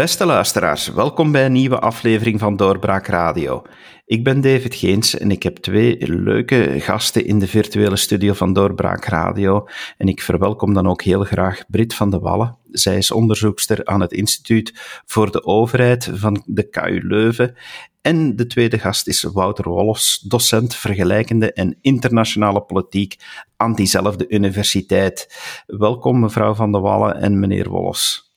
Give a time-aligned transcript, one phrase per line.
[0.00, 3.62] Beste luisteraars, welkom bij een nieuwe aflevering van Doorbraak Radio.
[4.06, 8.52] Ik ben David Geens en ik heb twee leuke gasten in de virtuele studio van
[8.52, 9.66] Doorbraak Radio.
[9.96, 12.58] En ik verwelkom dan ook heel graag Brit van de Wallen.
[12.70, 14.72] Zij is onderzoekster aan het Instituut
[15.06, 17.56] voor de Overheid van de KU Leuven.
[18.00, 23.16] En de tweede gast is Wouter Wolfs, docent vergelijkende en internationale politiek
[23.56, 25.40] aan diezelfde universiteit.
[25.66, 28.29] Welkom mevrouw van de Wallen en meneer Wolfs.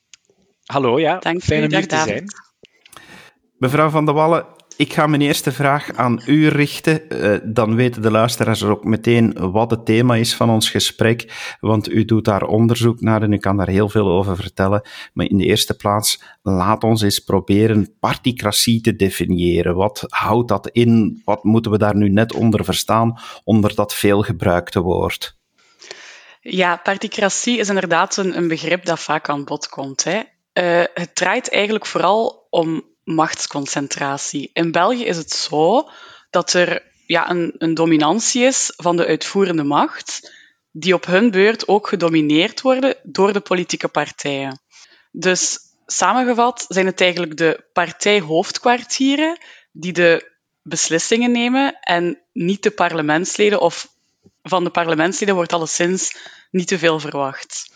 [0.65, 1.17] Hallo, ja.
[1.19, 2.25] Dank Fijn om hier te zijn.
[3.57, 4.45] Mevrouw Van der Wallen,
[4.77, 7.01] ik ga mijn eerste vraag aan u richten.
[7.09, 11.89] Uh, dan weten de luisteraars ook meteen wat het thema is van ons gesprek, want
[11.89, 14.81] u doet daar onderzoek naar en u kan daar heel veel over vertellen.
[15.13, 19.75] Maar in de eerste plaats, laat ons eens proberen particratie te definiëren.
[19.75, 21.21] Wat houdt dat in?
[21.25, 25.37] Wat moeten we daar nu net onder verstaan, onder dat veel gebruikte woord?
[26.39, 30.03] Ja, particratie is inderdaad een, een begrip dat vaak aan bod komt.
[30.03, 30.21] Hè.
[30.53, 34.49] Uh, het draait eigenlijk vooral om machtsconcentratie.
[34.53, 35.89] In België is het zo
[36.29, 40.31] dat er ja, een, een dominantie is van de uitvoerende macht,
[40.71, 44.59] die op hun beurt ook gedomineerd worden door de politieke partijen.
[45.11, 49.37] Dus samengevat zijn het eigenlijk de partijhoofdkwartieren
[49.71, 50.31] die de
[50.61, 53.87] beslissingen nemen en niet de parlementsleden, of
[54.43, 56.15] van de parlementsleden wordt alleszins
[56.51, 57.73] niet te veel verwacht.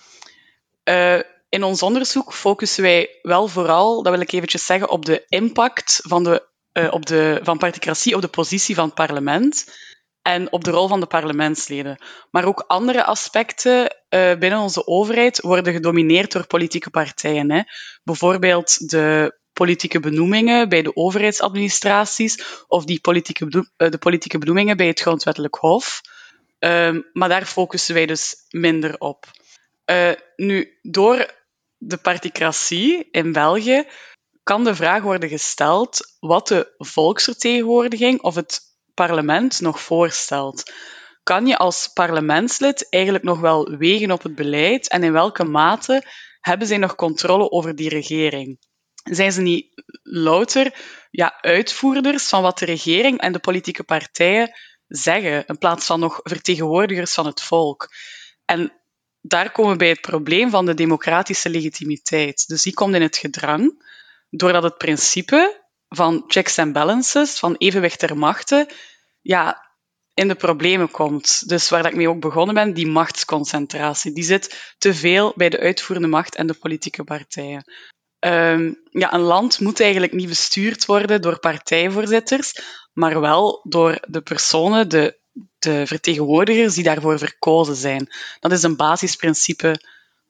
[0.83, 5.25] Uh, in ons onderzoek focussen wij wel vooral, dat wil ik eventjes zeggen, op de
[5.27, 9.65] impact van, de, uh, op de, van particratie op de positie van het parlement
[10.21, 12.03] en op de rol van de parlementsleden.
[12.31, 17.51] Maar ook andere aspecten uh, binnen onze overheid worden gedomineerd door politieke partijen.
[17.51, 17.61] Hè.
[18.03, 24.87] Bijvoorbeeld de politieke benoemingen bij de overheidsadministraties of die politieke, uh, de politieke benoemingen bij
[24.87, 26.01] het Grondwettelijk Hof.
[26.59, 29.25] Uh, maar daar focussen wij dus minder op.
[30.35, 31.35] Nu, door
[31.77, 33.87] de particratie in België
[34.43, 38.59] kan de vraag worden gesteld wat de volksvertegenwoordiging of het
[38.93, 40.71] parlement nog voorstelt.
[41.23, 46.03] Kan je als parlementslid eigenlijk nog wel wegen op het beleid en in welke mate
[46.39, 48.59] hebben zij nog controle over die regering?
[49.03, 50.73] Zijn ze niet louter
[51.11, 54.51] ja, uitvoerders van wat de regering en de politieke partijen
[54.87, 57.87] zeggen, in plaats van nog vertegenwoordigers van het volk?
[58.45, 58.76] En
[59.27, 62.47] daar komen we bij het probleem van de democratische legitimiteit.
[62.47, 63.85] Dus die komt in het gedrang
[64.29, 68.67] doordat het principe van checks and balances, van evenwicht der machten,
[69.21, 69.65] ja,
[70.13, 71.49] in de problemen komt.
[71.49, 74.13] Dus waar ik mee ook begonnen ben, die machtsconcentratie.
[74.13, 77.63] Die zit te veel bij de uitvoerende macht en de politieke partijen.
[78.19, 82.59] Um, ja, een land moet eigenlijk niet bestuurd worden door partijvoorzitters,
[82.93, 85.19] maar wel door de personen, de
[85.67, 88.09] de vertegenwoordigers die daarvoor verkozen zijn.
[88.39, 89.81] Dat is een basisprincipe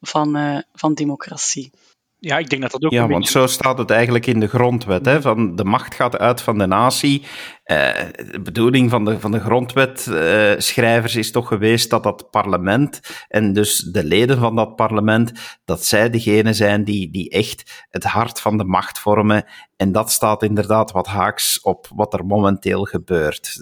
[0.01, 1.71] van, uh, van democratie.
[2.19, 2.91] Ja, ik denk dat dat ook.
[2.91, 5.05] Ja, want zo staat het eigenlijk in de grondwet.
[5.05, 7.21] Hè, van de macht gaat uit van de natie.
[7.21, 7.89] Uh,
[8.31, 13.53] de bedoeling van de, van de grondwetschrijvers uh, is toch geweest dat dat parlement en
[13.53, 15.31] dus de leden van dat parlement,
[15.65, 19.45] dat zij degene zijn die, die echt het hart van de macht vormen.
[19.77, 23.57] En dat staat inderdaad wat haaks op wat er momenteel gebeurt.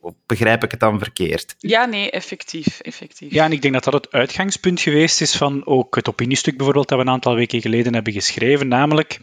[0.00, 1.54] Of, begrijp ik het dan verkeerd?
[1.58, 3.32] Ja, nee, effectief, effectief.
[3.32, 6.88] Ja, en ik denk dat dat het uitgangspunt geweest is van ook het opiniestuk bijvoorbeeld
[6.88, 8.68] dat we een aantal weken geleden hebben geschreven.
[8.68, 9.20] Namelijk,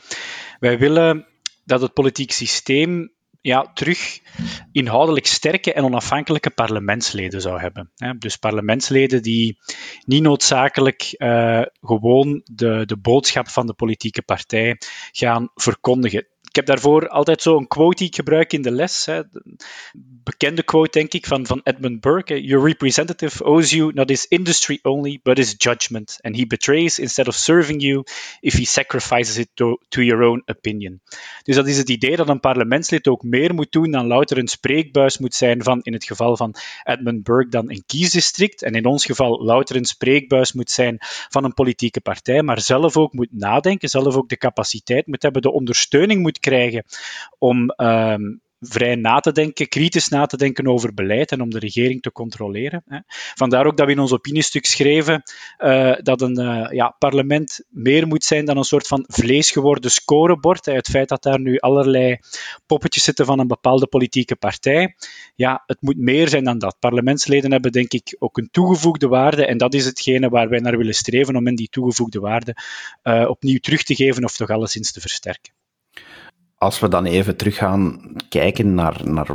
[0.59, 1.27] wij willen
[1.65, 3.11] dat het politiek systeem
[3.43, 4.19] ja, terug
[4.71, 7.91] inhoudelijk sterke en onafhankelijke parlementsleden zou hebben.
[8.17, 9.57] Dus parlementsleden die
[10.05, 14.77] niet noodzakelijk uh, gewoon de, de boodschap van de politieke partij
[15.11, 16.27] gaan verkondigen.
[16.53, 19.05] Ik heb daarvoor altijd zo'n quote die ik gebruik in de les.
[19.05, 19.21] Hè.
[20.23, 22.43] Bekende quote, denk ik, van, van Edmund Burke.
[22.43, 26.19] Your representative owes you not his industry only, but his judgment.
[26.21, 28.03] And he betrays instead of serving you
[28.39, 31.01] if he sacrifices it to, to your own opinion.
[31.43, 34.47] Dus dat is het idee dat een parlementslid ook meer moet doen dan louter een
[34.47, 38.61] spreekbuis moet zijn van, in het geval van Edmund Burke, dan een kiesdistrict.
[38.61, 40.97] En in ons geval louter een spreekbuis moet zijn
[41.29, 45.41] van een politieke partij, maar zelf ook moet nadenken, zelf ook de capaciteit moet hebben,
[45.41, 46.83] de ondersteuning moet krijgen
[47.37, 51.59] om um, vrij na te denken, kritisch na te denken over beleid en om de
[51.59, 52.83] regering te controleren.
[53.35, 55.23] Vandaar ook dat we in ons opiniestuk schreven
[55.57, 60.65] uh, dat een uh, ja, parlement meer moet zijn dan een soort van vleesgeworden scorebord.
[60.65, 62.17] Het feit dat daar nu allerlei
[62.65, 64.95] poppetjes zitten van een bepaalde politieke partij.
[65.35, 66.75] Ja, het moet meer zijn dan dat.
[66.79, 70.77] Parlementsleden hebben denk ik ook een toegevoegde waarde en dat is hetgene waar wij naar
[70.77, 72.55] willen streven om in die toegevoegde waarde
[73.03, 75.53] uh, opnieuw terug te geven of toch alleszins te versterken
[76.63, 77.99] als we dan even terug gaan
[78.29, 79.29] kijken naar, naar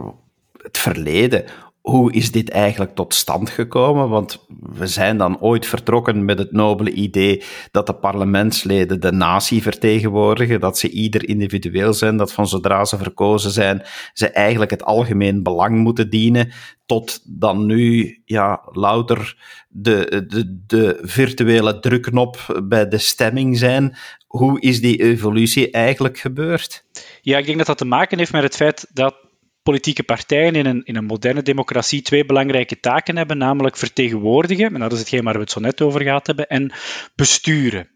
[0.63, 1.45] het verleden,
[1.81, 4.09] hoe is dit eigenlijk tot stand gekomen?
[4.09, 9.63] Want we zijn dan ooit vertrokken met het nobele idee dat de parlementsleden de natie
[9.63, 13.83] vertegenwoordigen, dat ze ieder individueel zijn, dat van zodra ze verkozen zijn,
[14.13, 16.53] ze eigenlijk het algemeen belang moeten dienen,
[16.87, 19.37] tot dan nu ja, louter
[19.69, 23.97] de, de, de virtuele drukknop bij de stemming zijn.
[24.29, 26.85] Hoe is die evolutie eigenlijk gebeurd?
[27.23, 29.15] Ja, ik denk dat dat te maken heeft met het feit dat
[29.63, 34.81] politieke partijen in een, in een moderne democratie twee belangrijke taken hebben, namelijk vertegenwoordigen, en
[34.81, 36.73] dat is hetgeen waar we het zo net over gehad hebben, en
[37.15, 37.91] besturen.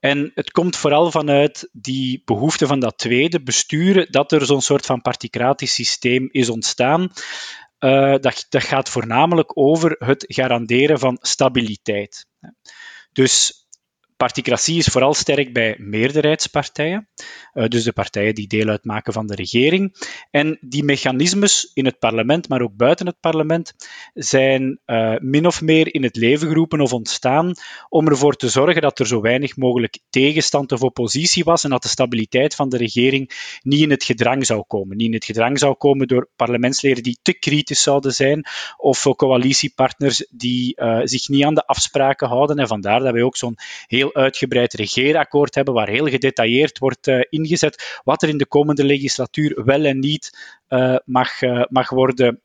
[0.00, 4.86] En het komt vooral vanuit die behoefte van dat tweede, besturen, dat er zo'n soort
[4.86, 7.12] van particratisch systeem is ontstaan.
[7.80, 12.26] Uh, dat, dat gaat voornamelijk over het garanderen van stabiliteit.
[13.12, 13.57] Dus
[14.18, 17.08] Particratie is vooral sterk bij meerderheidspartijen,
[17.54, 19.94] uh, dus de partijen die deel uitmaken van de regering.
[20.30, 23.74] En die mechanismes in het parlement, maar ook buiten het parlement,
[24.14, 27.52] zijn uh, min of meer in het leven geroepen of ontstaan
[27.88, 31.82] om ervoor te zorgen dat er zo weinig mogelijk tegenstand of oppositie was en dat
[31.82, 34.96] de stabiliteit van de regering niet in het gedrang zou komen.
[34.96, 40.26] Niet in het gedrang zou komen door parlementsleden die te kritisch zouden zijn of coalitiepartners
[40.30, 42.58] die uh, zich niet aan de afspraken houden.
[42.58, 43.56] En vandaar dat wij ook zo'n
[43.86, 48.84] heel uitgebreid regeerakkoord hebben, waar heel gedetailleerd wordt uh, ingezet wat er in de komende
[48.84, 52.40] legislatuur wel en niet uh, mag, uh, mag worden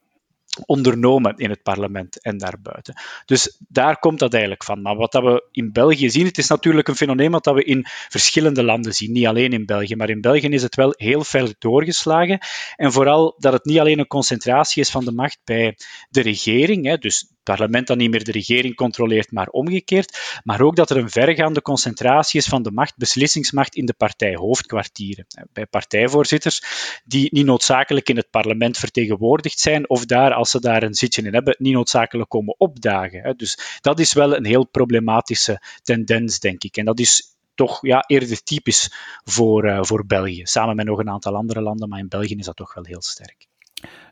[0.65, 3.01] ondernomen in het parlement en daarbuiten.
[3.25, 4.81] Dus daar komt dat eigenlijk van.
[4.81, 7.85] Maar wat dat we in België zien, het is natuurlijk een fenomeen wat we in
[7.87, 11.53] verschillende landen zien, niet alleen in België, maar in België is het wel heel ver
[11.59, 12.39] doorgeslagen.
[12.75, 15.77] En vooral dat het niet alleen een concentratie is van de macht bij
[16.09, 20.41] de regering, hè, dus parlement dan niet meer de regering controleert, maar omgekeerd.
[20.43, 25.25] Maar ook dat er een vergaande concentratie is van de macht, beslissingsmacht in de partijhoofdkwartieren.
[25.53, 26.61] Bij partijvoorzitters
[27.05, 31.21] die niet noodzakelijk in het parlement vertegenwoordigd zijn of daar, als ze daar een zitje
[31.21, 33.37] in hebben, niet noodzakelijk komen opdagen.
[33.37, 36.77] Dus dat is wel een heel problematische tendens, denk ik.
[36.77, 38.93] En dat is toch ja, eerder typisch
[39.23, 40.41] voor, uh, voor België.
[40.43, 43.01] Samen met nog een aantal andere landen, maar in België is dat toch wel heel
[43.01, 43.47] sterk.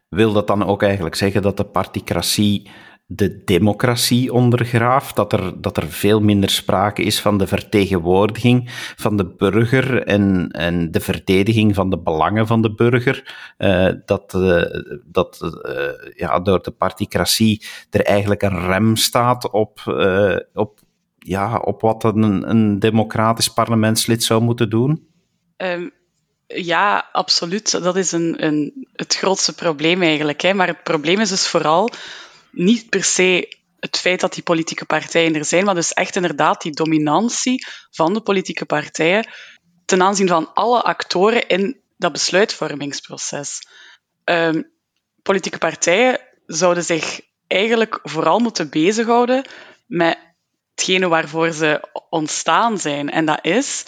[0.09, 2.69] Wil dat dan ook eigenlijk zeggen dat de particratie
[3.15, 9.17] de democratie ondergraaft, dat er, dat er veel minder sprake is van de vertegenwoordiging van
[9.17, 14.63] de burger en, en de verdediging van de belangen van de burger, uh, dat, uh,
[15.05, 19.79] dat uh, ja, door de particratie er eigenlijk een rem staat op,
[20.53, 20.79] op,
[21.19, 25.07] ja, op wat een, een democratisch parlementslid zou moeten doen?
[25.57, 25.91] Um.
[26.53, 27.83] Ja, absoluut.
[27.83, 30.41] Dat is een, een, het grootste probleem eigenlijk.
[30.41, 30.53] Hè.
[30.53, 31.89] Maar het probleem is dus vooral
[32.51, 36.61] niet per se het feit dat die politieke partijen er zijn, maar dus echt inderdaad
[36.61, 39.27] die dominantie van de politieke partijen
[39.85, 43.67] ten aanzien van alle actoren in dat besluitvormingsproces.
[44.25, 44.71] Um,
[45.21, 49.45] politieke partijen zouden zich eigenlijk vooral moeten bezighouden
[49.85, 50.17] met
[50.75, 53.09] hetgene waarvoor ze ontstaan zijn.
[53.09, 53.83] En dat is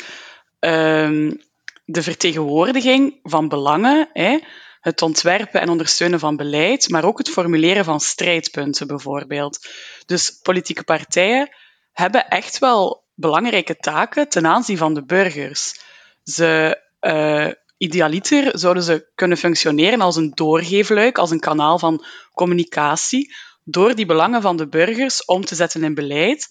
[0.59, 1.41] um,
[1.85, 4.09] de vertegenwoordiging van belangen.
[4.13, 4.39] Hè,
[4.83, 9.67] het ontwerpen en ondersteunen van beleid, maar ook het formuleren van strijdpunten bijvoorbeeld.
[10.05, 11.49] Dus politieke partijen
[11.91, 15.81] hebben echt wel belangrijke taken ten aanzien van de burgers.
[16.23, 23.35] Ze, uh, idealiter zouden ze kunnen functioneren als een doorgeefluik, als een kanaal van communicatie,
[23.63, 26.47] door die belangen van de burgers om te zetten in beleid.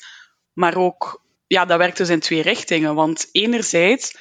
[0.53, 2.95] Maar ook, ja, dat werkt dus in twee richtingen.
[2.95, 4.17] Want enerzijds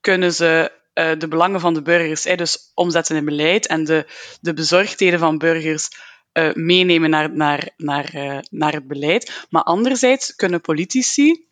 [0.00, 4.06] kunnen ze uh, de belangen van de burgers, hè, dus omzetten in beleid en de,
[4.40, 5.88] de bezorgdheden van burgers
[6.32, 9.46] uh, meenemen naar, naar, naar, uh, naar het beleid.
[9.50, 11.46] Maar anderzijds kunnen politici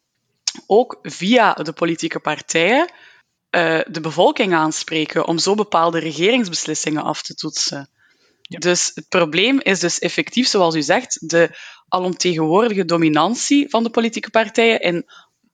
[0.66, 2.92] ook via de politieke partijen
[3.90, 7.90] de bevolking aanspreken om zo bepaalde regeringsbeslissingen af te toetsen.
[8.42, 8.59] Ja.
[8.59, 11.50] Dus het probleem is dus effectief, zoals u zegt, de
[11.88, 15.07] alomtegenwoordige dominantie van de politieke partijen in,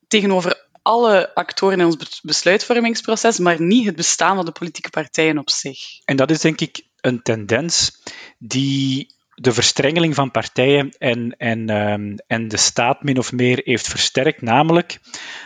[0.09, 5.51] tegenover alle actoren in ons besluitvormingsproces, maar niet het bestaan van de politieke partijen op
[5.51, 5.79] zich.
[6.05, 8.03] En dat is denk ik een tendens
[8.39, 13.89] die de verstrengeling van partijen en, en, um, en de staat min of meer heeft
[13.89, 14.99] versterkt, namelijk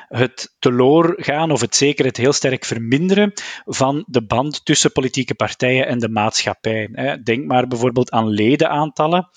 [0.09, 3.33] het teloorgaan of het zeker het heel sterk verminderen
[3.64, 6.88] van de band tussen politieke partijen en de maatschappij.
[7.25, 9.28] Denk maar bijvoorbeeld aan ledenaantallen.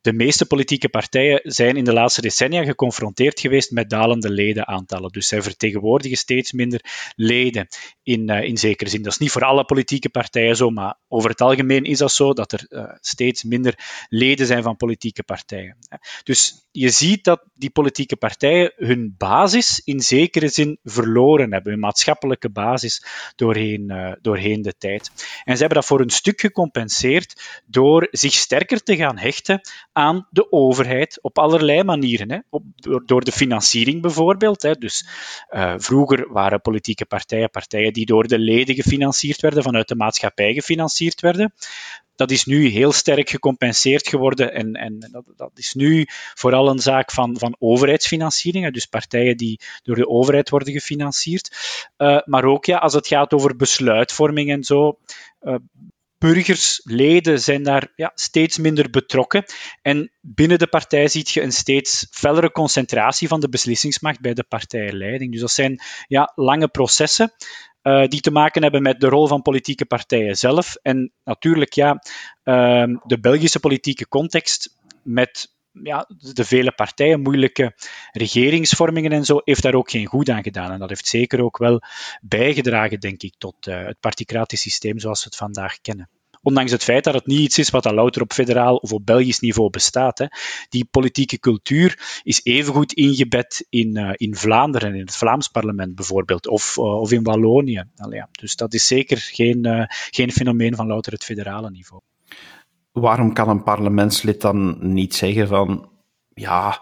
[0.00, 5.12] De meeste politieke partijen zijn in de laatste decennia geconfronteerd geweest met dalende ledenaantallen.
[5.12, 7.68] Dus zij vertegenwoordigen steeds minder leden
[8.02, 9.02] in, uh, in zekere zin.
[9.02, 12.32] Dat is niet voor alle politieke partijen zo, maar over het algemeen is dat zo
[12.32, 13.74] dat er uh, steeds minder
[14.08, 15.76] leden zijn van politieke partijen.
[16.22, 21.80] Dus je ziet dat die politieke partijen hun basis in zekere zin verloren hebben, hun
[21.80, 23.04] maatschappelijke basis
[23.36, 25.10] doorheen, uh, doorheen de tijd.
[25.44, 29.60] En ze hebben dat voor een stuk gecompenseerd door zich sterker te gaan hechten
[29.92, 32.30] aan de overheid op allerlei manieren.
[32.30, 32.38] Hè.
[32.50, 34.62] Op, door, door, de financiering bijvoorbeeld.
[34.62, 34.74] Hè.
[34.74, 35.06] Dus
[35.50, 40.54] uh, vroeger waren politieke partijen partijen die door de leden gefinancierd werden, vanuit de maatschappij
[40.54, 41.52] gefinancierd werden.
[42.16, 46.78] Dat is nu heel sterk gecompenseerd geworden en, en dat, dat, is nu vooral een
[46.78, 51.50] zaak van, van overheidsfinanciering, dus partijen die door de overheid worden gefinancierd.
[51.98, 54.98] Uh, maar ook ja, als het gaat over besluitvorming en zo,
[55.42, 55.54] uh,
[56.20, 59.44] burgers, leden zijn daar ja, steeds minder betrokken.
[59.82, 64.44] En binnen de partij zie je een steeds fellere concentratie van de beslissingsmacht bij de
[64.44, 65.32] partijleiding.
[65.32, 67.32] Dus dat zijn ja, lange processen.
[67.82, 70.74] Uh, die te maken hebben met de rol van politieke partijen zelf.
[70.82, 72.02] En natuurlijk, ja,
[72.44, 77.74] uh, de Belgische politieke context met ja, de vele partijen, moeilijke
[78.12, 80.70] regeringsvormingen en zo, heeft daar ook geen goed aan gedaan.
[80.70, 81.82] En dat heeft zeker ook wel
[82.20, 86.08] bijgedragen, denk ik, tot uh, het particratisch systeem zoals we het vandaag kennen.
[86.42, 89.06] Ondanks het feit dat het niet iets is wat al louter op federaal of op
[89.06, 90.18] Belgisch niveau bestaat.
[90.18, 90.26] Hè.
[90.68, 96.48] Die politieke cultuur is evengoed ingebed in, uh, in Vlaanderen, in het Vlaams parlement bijvoorbeeld,
[96.48, 97.84] of, uh, of in Wallonië.
[98.30, 102.02] Dus dat is zeker geen, geen fenomeen van louter het federale niveau
[102.92, 105.90] waarom kan een parlementslid dan niet zeggen van,
[106.34, 106.80] ja,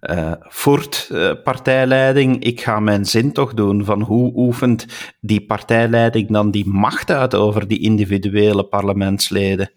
[0.00, 4.86] uh, voert uh, partijleiding, ik ga mijn zin toch doen van hoe oefent
[5.20, 9.70] die partijleiding dan die macht uit over die individuele parlementsleden?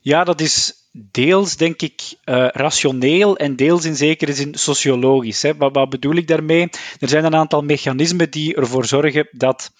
[0.00, 5.42] Ja, dat is deels, denk ik, uh, rationeel en deels in zekere zin sociologisch.
[5.42, 5.56] Hè.
[5.56, 6.68] Wat, wat, bedoel ik daarmee?
[6.98, 9.72] Er zijn een aantal mechanismen die ervoor zorgen dat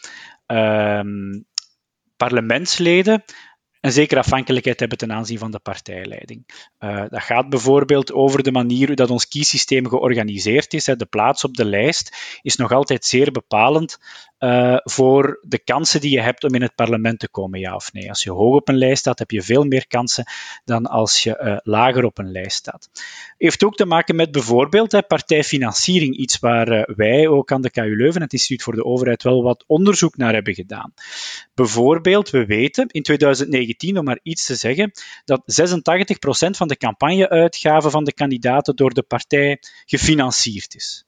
[0.46, 1.40] ehm,
[2.16, 3.24] parlementsleden
[3.80, 6.46] een zekere afhankelijkheid hebben ten aanzien van de partijleiding.
[6.80, 10.86] Uh, dat gaat bijvoorbeeld over de manier hoe dat ons kiesysteem georganiseerd is.
[10.86, 10.96] Hè.
[10.96, 13.98] De plaats op de lijst is nog altijd zeer bepalend
[14.40, 17.92] uh, voor de kansen die je hebt om in het parlement te komen, ja of
[17.92, 18.08] nee.
[18.08, 20.24] Als je hoog op een lijst staat, heb je veel meer kansen
[20.64, 22.90] dan als je uh, lager op een lijst staat.
[23.38, 27.70] Heeft ook te maken met bijvoorbeeld hè, partijfinanciering, iets waar uh, wij ook aan de
[27.70, 30.94] KU Leuven, het Instituut voor de Overheid, wel wat onderzoek naar hebben gedaan.
[31.54, 34.92] Bijvoorbeeld, we weten in 2019, om maar iets te zeggen,
[35.24, 41.04] dat 86% van de campagneuitgaven van de kandidaten door de partij gefinancierd is.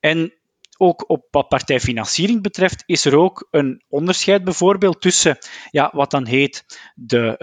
[0.00, 0.32] En
[0.78, 5.38] ook op wat partijfinanciering betreft, is er ook een onderscheid bijvoorbeeld tussen
[5.70, 6.64] ja, wat dan heet
[6.94, 7.36] de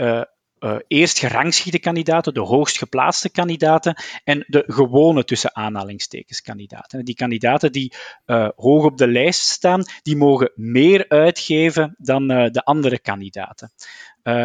[0.64, 7.06] uh, eerst gerangschichte kandidaten, de hoogst geplaatste kandidaten en de gewone tussen aanhalingstekens kandidaten.
[7.06, 7.94] Die kandidaten die
[8.26, 13.72] uh, hoog op de lijst staan, die mogen meer uitgeven dan de andere kandidaten.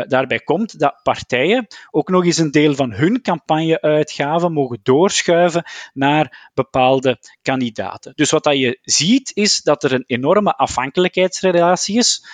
[0.06, 6.50] Daarbij komt dat partijen ook nog eens een deel van hun campagneuitgaven mogen doorschuiven naar
[6.54, 8.12] bepaalde kandidaten.
[8.14, 12.26] Dus wat dat je ziet is dat er een enorme afhankelijkheidsrelatie is.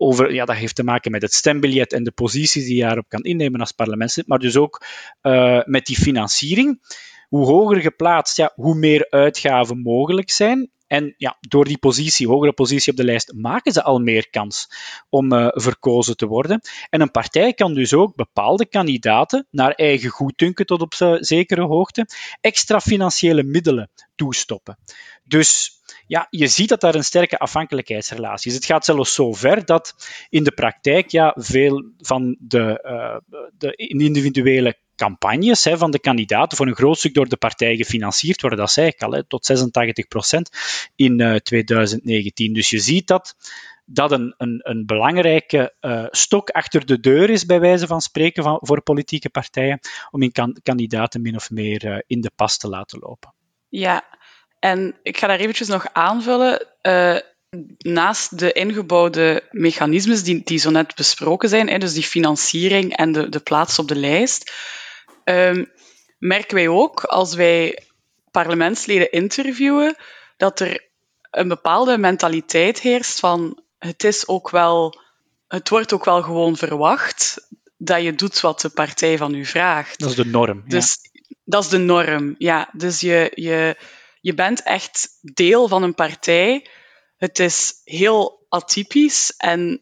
[0.00, 3.08] Over, ja, dat heeft te maken met het stembiljet en de posities die je daarop
[3.08, 4.84] kan innemen als parlementslid, maar dus ook
[5.22, 6.80] uh, met die financiering.
[7.28, 10.70] Hoe hoger geplaatst, ja, hoe meer uitgaven mogelijk zijn.
[10.86, 14.68] En ja, door die positie, hogere positie op de lijst, maken ze al meer kans
[15.08, 16.60] om uh, verkozen te worden.
[16.90, 22.06] En een partij kan dus ook bepaalde kandidaten, naar eigen goeddunken tot op zekere hoogte,
[22.40, 24.78] extra financiële middelen toestoppen.
[25.28, 28.56] Dus ja, je ziet dat daar een sterke afhankelijkheidsrelatie is.
[28.56, 29.94] Het gaat zelfs zo ver dat
[30.30, 36.56] in de praktijk ja, veel van de, uh, de individuele campagnes hè, van de kandidaten
[36.56, 38.58] voor een groot stuk door de partij gefinancierd worden.
[38.58, 40.40] Dat zei ik al, hè, tot 86%
[40.96, 42.52] in uh, 2019.
[42.52, 43.36] Dus je ziet dat
[43.90, 48.42] dat een, een, een belangrijke uh, stok achter de deur is, bij wijze van spreken,
[48.42, 49.80] van, voor politieke partijen,
[50.10, 53.34] om kan, kandidaten min of meer in de pas te laten lopen.
[53.68, 54.17] Ja,
[54.58, 56.66] en ik ga daar eventjes nog aanvullen.
[56.82, 57.18] Uh,
[57.78, 63.12] naast de ingebouwde mechanismes die, die zo net besproken zijn, hè, dus die financiering en
[63.12, 64.52] de, de plaats op de lijst,
[65.24, 65.70] um,
[66.18, 67.82] merken wij ook als wij
[68.30, 69.96] parlementsleden interviewen
[70.36, 70.88] dat er
[71.30, 75.00] een bepaalde mentaliteit heerst van het is ook wel,
[75.48, 79.98] het wordt ook wel gewoon verwacht dat je doet wat de partij van u vraagt.
[79.98, 80.62] Dat is de norm.
[80.66, 80.98] Dus
[81.44, 82.70] dat is de norm, ja.
[82.72, 83.76] Dus je, je,
[84.20, 86.66] je bent echt deel van een partij.
[87.16, 89.80] Het is heel atypisch en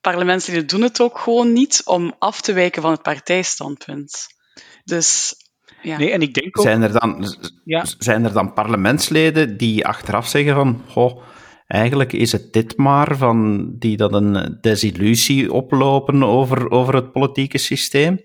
[0.00, 4.26] parlementsleden doen het ook gewoon niet om af te wijken van het partijstandpunt.
[4.84, 5.34] Dus
[5.82, 5.98] ja.
[5.98, 6.64] Nee, en ik denk ook...
[6.64, 7.84] Zijn er dan, ja.
[7.98, 10.82] zijn er dan parlementsleden die achteraf zeggen van...
[10.88, 11.22] Goh,
[11.66, 17.58] eigenlijk is het dit maar, van die dat een desillusie oplopen over, over het politieke
[17.58, 18.20] systeem?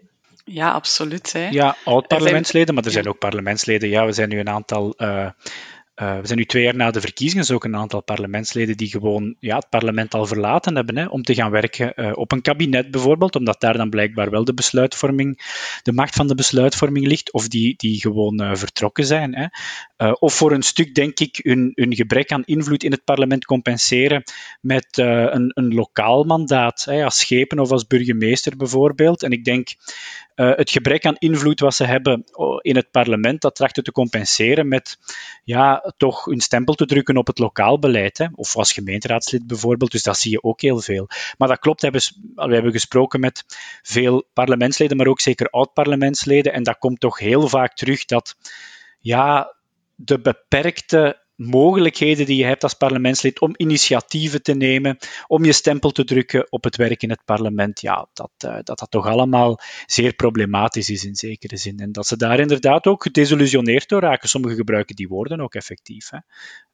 [0.50, 1.34] Ja, absoluut.
[1.34, 1.48] Hè.
[1.48, 3.90] Ja, oud-parlementsleden, maar er zijn ook parlementsleden.
[3.90, 5.30] Ja, we zijn nu een aantal uh,
[6.02, 8.90] uh, we zijn nu twee jaar na de verkiezingen, dus ook een aantal parlementsleden die
[8.90, 12.42] gewoon ja, het parlement al verlaten hebben, hè, om te gaan werken uh, op een
[12.42, 15.42] kabinet bijvoorbeeld, omdat daar dan blijkbaar wel de besluitvorming,
[15.84, 19.36] de macht van de besluitvorming ligt, of die, die gewoon uh, vertrokken zijn.
[19.36, 20.12] Hè.
[20.12, 24.24] of voor een stuk, denk ik, hun, hun gebrek aan invloed in het parlement compenseren
[24.62, 29.24] met een, een lokaal mandaat, hè, als schepen of als burgemeester bijvoorbeeld.
[29.24, 29.70] En ik denk
[30.38, 33.92] uh, het gebrek aan invloed wat ze hebben oh, in het parlement, dat trachten te
[33.92, 34.98] compenseren met
[35.44, 38.18] ja, toch hun stempel te drukken op het lokaal beleid.
[38.18, 38.26] Hè?
[38.36, 39.92] Of als gemeenteraadslid bijvoorbeeld.
[39.92, 41.08] Dus dat zie je ook heel veel.
[41.38, 43.44] Maar dat klopt, we hebben gesproken met
[43.82, 46.54] veel parlementsleden, maar ook zeker oud-parlementsleden.
[46.54, 48.36] En dat komt toch heel vaak terug dat
[49.00, 49.56] ja,
[49.96, 55.92] de beperkte mogelijkheden die je hebt als parlementslid om initiatieven te nemen, om je stempel
[55.92, 59.60] te drukken op het werk in het parlement, ja, dat, uh, dat dat toch allemaal
[59.86, 61.80] zeer problematisch is in zekere zin.
[61.80, 64.30] En dat ze daar inderdaad ook gedesillusioneerd door raken.
[64.30, 66.10] Sommigen gebruiken die woorden ook effectief.
[66.10, 66.18] Hè.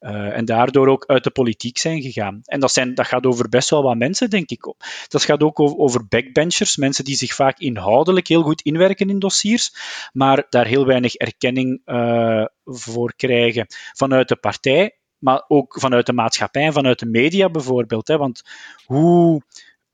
[0.10, 2.41] Uh, en daardoor ook uit de politiek zijn gegaan.
[2.43, 4.74] En dat, zijn, dat gaat over best wel wat mensen, denk ik.
[5.08, 9.20] Dat gaat ook over, over backbenchers, mensen die zich vaak inhoudelijk heel goed inwerken in
[9.20, 9.74] dossiers,
[10.13, 16.13] maar daar heel weinig erkenning uh, voor krijgen vanuit de partij, maar ook vanuit de
[16.13, 18.08] maatschappij en vanuit de media bijvoorbeeld.
[18.08, 18.17] Hè.
[18.17, 18.41] Want
[18.86, 19.41] hoe,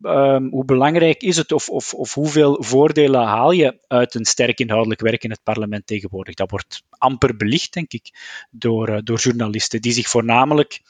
[0.01, 4.60] um, hoe belangrijk is het of, of, of hoeveel voordelen haal je uit een sterk
[4.60, 6.36] inhoudelijk werk in het parlement tegenwoordig?
[6.36, 8.10] Dat wordt amper belicht, denk ik,
[8.51, 10.82] door, uh, door journalisten die zich voornamelijk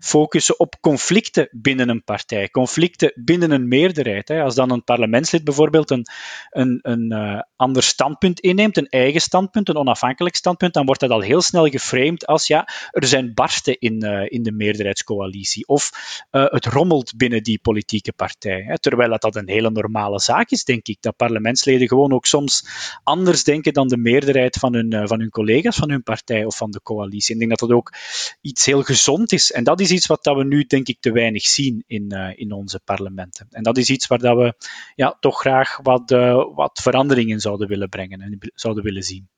[0.00, 4.28] focussen op conflicten binnen een partij, conflicten binnen een meerderheid.
[4.28, 4.42] Hè.
[4.42, 6.06] Als dan een parlementslid bijvoorbeeld een,
[6.50, 11.10] een, een uh, ander standpunt inneemt, een eigen standpunt, een onafhankelijk standpunt, dan wordt dat
[11.10, 15.90] al heel snel geframed als ja, er zijn barsten in, uh, in de meerderheidscoalitie of
[16.30, 18.57] het rommelt binnen die politieke partij.
[18.80, 22.64] Terwijl dat, dat een hele normale zaak is, denk ik, dat parlementsleden gewoon ook soms
[23.02, 26.70] anders denken dan de meerderheid van hun, van hun collega's van hun partij of van
[26.70, 27.32] de coalitie.
[27.34, 27.92] Ik denk dat dat ook
[28.40, 29.52] iets heel gezond is.
[29.52, 32.28] En dat is iets wat dat we nu, denk ik, te weinig zien in, uh,
[32.34, 33.46] in onze parlementen.
[33.50, 34.54] En dat is iets waar dat we
[34.94, 39.28] ja, toch graag wat, uh, wat veranderingen zouden willen brengen en zouden willen zien.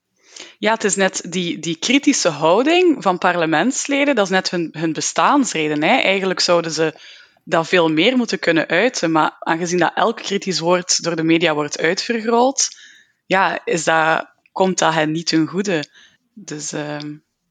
[0.59, 4.93] Ja, het is net die, die kritische houding van parlementsleden, dat is net hun, hun
[4.93, 5.83] bestaansreden.
[5.83, 5.97] Hè.
[5.97, 6.95] Eigenlijk zouden ze
[7.51, 11.55] dat veel meer moeten kunnen uiten, maar aangezien dat elk kritisch woord door de media
[11.55, 12.69] wordt uitvergroot,
[13.27, 15.85] ja, is dat, komt dat hen niet ten goede.
[16.35, 16.99] Dus uh,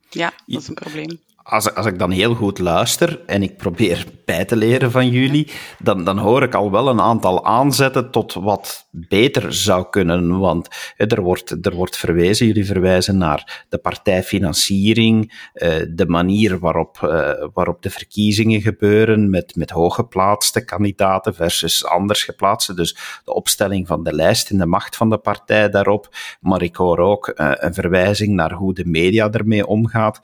[0.10, 4.06] ja, dat is een probleem als, als ik dan heel goed luister en ik probeer
[4.26, 8.34] bij te leren van jullie, dan, dan hoor ik al wel een aantal aanzetten tot
[8.34, 10.40] wat beter zou kunnen.
[10.40, 16.98] Want er wordt, er wordt verwezen, jullie verwijzen naar de partijfinanciering, eh, de manier waarop,
[17.02, 22.74] eh, waarop de verkiezingen gebeuren met, met hooggeplaatste kandidaten versus anders geplaatste.
[22.74, 26.10] Dus de opstelling van de lijst en de macht van de partij daarop.
[26.42, 30.20] Maar ik hoor ook eh, een verwijzing naar hoe de media ermee omgaat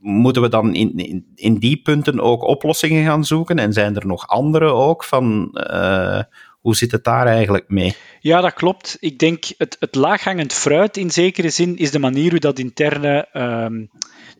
[0.00, 3.58] moeten we dan in, in, in, die punten ook oplossingen gaan zoeken?
[3.58, 6.22] En zijn er nog andere ook van uh,
[6.60, 7.94] hoe zit het daar eigenlijk mee?
[8.20, 8.96] Ja, dat klopt.
[9.00, 13.28] Ik denk het, het laaghangend fruit in zekere zin is de manier hoe dat interne
[13.32, 13.90] um,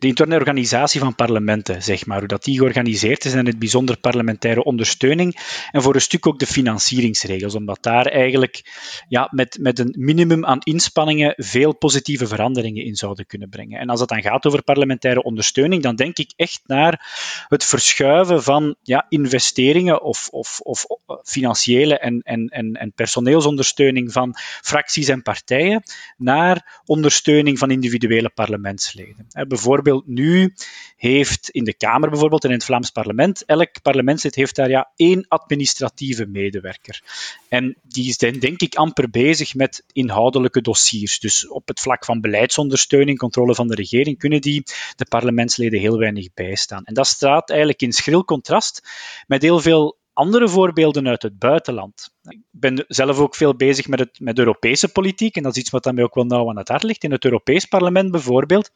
[0.01, 3.97] de interne organisatie van parlementen, zeg maar, hoe dat die georganiseerd is en het bijzonder
[3.97, 5.37] parlementaire ondersteuning
[5.71, 8.61] en voor een stuk ook de financieringsregels, omdat daar eigenlijk
[9.07, 13.79] ja, met, met een minimum aan inspanningen veel positieve veranderingen in zouden kunnen brengen.
[13.79, 17.07] En als het dan gaat over parlementaire ondersteuning, dan denk ik echt naar
[17.47, 20.85] het verschuiven van ja, investeringen of, of, of
[21.23, 25.83] financiële en, en, en, en personeelsondersteuning van fracties en partijen
[26.17, 29.27] naar ondersteuning van individuele parlementsleden.
[29.47, 30.53] Bijvoorbeeld nu
[30.95, 34.91] heeft in de Kamer bijvoorbeeld en in het Vlaams parlement, elk parlementslid heeft daar ja
[34.95, 37.01] één administratieve medewerker.
[37.49, 41.19] En die is dan denk ik amper bezig met inhoudelijke dossiers.
[41.19, 44.63] Dus op het vlak van beleidsondersteuning, controle van de regering, kunnen die
[44.95, 46.83] de parlementsleden heel weinig bijstaan.
[46.83, 48.81] En dat staat eigenlijk in schril contrast
[49.27, 52.09] met heel veel andere voorbeelden uit het buitenland.
[52.23, 55.69] Ik ben zelf ook veel bezig met, het, met Europese politiek en dat is iets
[55.69, 57.03] wat mij ook wel nauw aan het hart ligt.
[57.03, 58.71] In het Europees Parlement bijvoorbeeld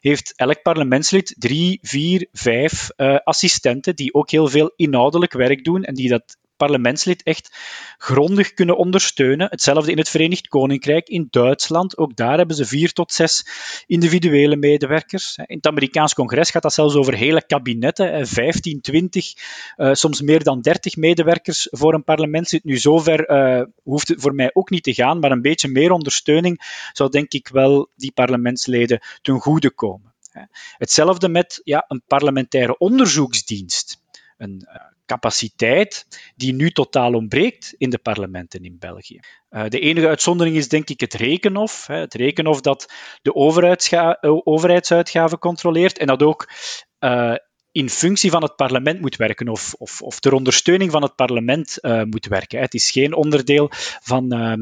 [0.00, 5.84] heeft elk parlementslid drie, vier, vijf uh, assistenten die ook heel veel inhoudelijk werk doen
[5.84, 7.56] en die dat parlementslid echt
[7.98, 9.46] grondig kunnen ondersteunen.
[9.50, 11.98] Hetzelfde in het Verenigd Koninkrijk, in Duitsland.
[11.98, 13.46] Ook daar hebben ze vier tot zes
[13.86, 15.36] individuele medewerkers.
[15.36, 19.32] In het Amerikaans congres gaat dat zelfs over hele kabinetten, 15, 20,
[19.76, 22.64] uh, soms meer dan 30 medewerkers voor een parlementslid.
[22.64, 25.90] Nu, zover uh, hoeft het voor mij ook niet te gaan, maar een beetje meer
[25.90, 26.60] ondersteuning
[26.92, 30.14] zou denk ik wel die parlementsleden ten goede komen.
[30.78, 34.01] Hetzelfde met ja, een parlementaire onderzoeksdienst.
[34.42, 34.74] Een uh,
[35.06, 39.20] capaciteit die nu totaal ontbreekt in de parlementen in België.
[39.50, 41.86] Uh, de enige uitzondering is denk ik het rekenhof.
[41.86, 43.34] Het rekenhof dat de
[44.44, 46.50] overheidsuitgaven controleert en dat ook
[47.72, 51.78] in functie van het parlement moet werken of, of, of ter ondersteuning van het parlement
[51.82, 52.60] moet werken.
[52.60, 53.68] Het is geen onderdeel
[54.00, 54.60] van, ehm,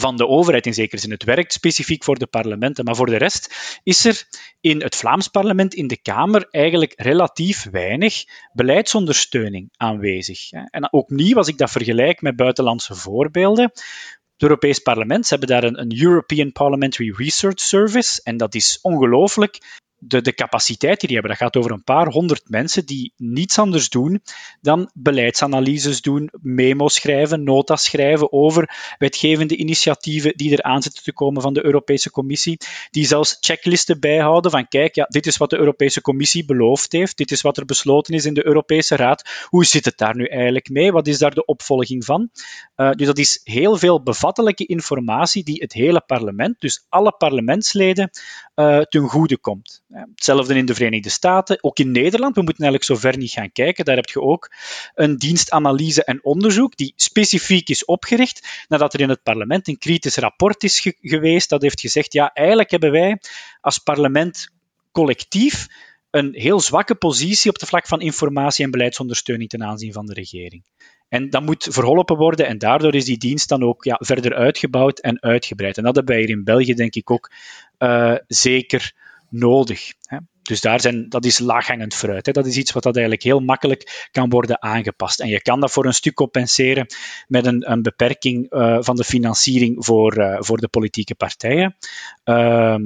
[0.00, 1.10] van de overheid in zekere zin.
[1.10, 4.26] Het werkt specifiek voor de parlementen, maar voor de rest is er
[4.60, 10.50] in het Vlaams parlement, in de Kamer, eigenlijk relatief weinig beleidsondersteuning aanwezig.
[10.50, 15.48] En ook niet, als ik dat vergelijk met buitenlandse voorbeelden, het Europees Parlement, ze hebben
[15.48, 19.58] daar een, een, European Parliamentary Research Service en dat is ongelooflijk
[19.98, 21.36] de, de capaciteit die die hebben.
[21.36, 24.22] Dat gaat over een paar honderd mensen die niets anders doen
[24.60, 31.12] dan beleidsanalyses doen, memo's schrijven, notas schrijven over wetgevende initiatieven die er aan zitten te
[31.12, 32.58] komen van de Europese Commissie.
[32.90, 37.16] Die zelfs checklisten bijhouden van kijk, ja, dit is wat de Europese Commissie beloofd heeft,
[37.16, 39.46] dit is wat er besloten is in de Europese Raad.
[39.48, 40.92] Hoe zit het daar nu eigenlijk mee?
[40.92, 42.30] Wat is daar de opvolging van?
[42.76, 48.10] Uh, dus dat is heel veel bevattelijke informatie die het hele parlement, dus alle parlementsleden,
[48.54, 49.82] uh, ten goede komt.
[49.92, 52.34] Hetzelfde in de Verenigde Staten, ook in Nederland.
[52.34, 53.84] We moeten eigenlijk zo ver niet gaan kijken.
[53.84, 54.50] Daar heb je ook
[54.94, 59.78] een dienst analyse en onderzoek die specifiek is opgericht nadat er in het parlement een
[59.78, 63.20] kritisch rapport is ge geweest dat heeft gezegd, ja, eigenlijk hebben wij
[63.60, 64.48] als parlement
[64.92, 65.66] collectief
[66.10, 70.14] een heel zwakke positie op het vlak van informatie en beleidsondersteuning ten aanzien van de
[70.14, 70.62] regering.
[71.08, 74.98] En dat moet verholpen worden en daardoor is die dienst dan ook ja, verder uitgebouwd
[74.98, 75.76] en uitgebreid.
[75.76, 77.30] En dat hebben wij hier in België denk ik ook
[77.78, 78.92] uh, zeker
[79.30, 79.92] nodig.
[80.00, 80.18] Hè.
[80.42, 82.26] Dus daar zijn, dat is laaghangend fruit.
[82.26, 82.32] Hè.
[82.32, 85.20] Dat is iets wat dat eigenlijk heel makkelijk kan worden aangepast.
[85.20, 86.86] En je kan dat voor een stuk compenseren
[87.26, 91.76] met een, een beperking uh, van de financiering voor, uh, voor de politieke partijen.
[92.24, 92.76] Uh,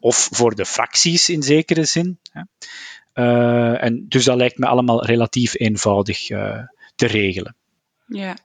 [0.00, 2.18] of voor de fracties in zekere zin.
[2.32, 2.42] Hè.
[3.76, 6.26] en dus dat lijkt me allemaal relatief eenvoudig
[6.94, 7.56] te regelen.
[8.06, 8.36] Ja.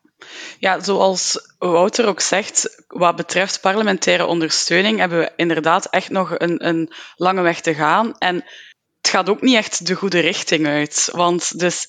[0.60, 6.68] Ja, zoals Wouter ook zegt, wat betreft parlementaire ondersteuning hebben we inderdaad echt nog een,
[6.68, 8.18] een lange weg te gaan.
[8.18, 8.36] En
[9.02, 11.10] het gaat ook niet echt de goede richting uit.
[11.12, 11.88] Want dus,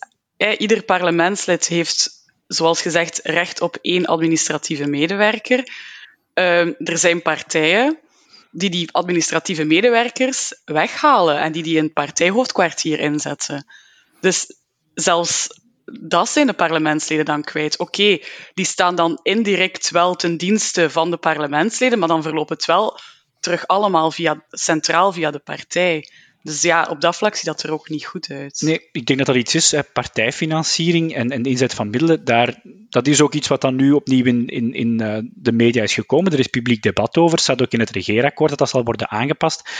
[0.58, 2.10] ieder parlementslid heeft,
[2.46, 5.64] zoals gezegd, recht op één administratieve medewerker.
[6.34, 7.98] Uh, er zijn partijen
[8.50, 13.66] die die administratieve medewerkers weghalen en die die in het partijhoofdkwartier inzetten.
[14.20, 14.46] Dus
[14.94, 15.59] zelfs
[16.00, 17.78] dat zijn de parlementsleden dan kwijt.
[17.78, 18.18] Oké,
[18.54, 22.98] die staan dan indirect wel ten dienste van de parlementsleden, maar dan verloopt het wel
[23.40, 26.08] terug allemaal via, centraal via de partij.
[26.42, 28.60] Dus ja, op dat vlak ziet dat er ook niet goed uit.
[28.60, 29.70] Nee, ik denk dat dat iets is.
[29.70, 29.82] Hè.
[29.82, 34.24] Partijfinanciering en, en inzet van middelen, daar, dat is ook iets wat dan nu opnieuw
[34.24, 36.32] in, in, in uh, de media is gekomen.
[36.32, 37.38] Er is publiek debat over.
[37.38, 39.70] Staat ook in het regeerakkoord dat dat zal worden aangepast.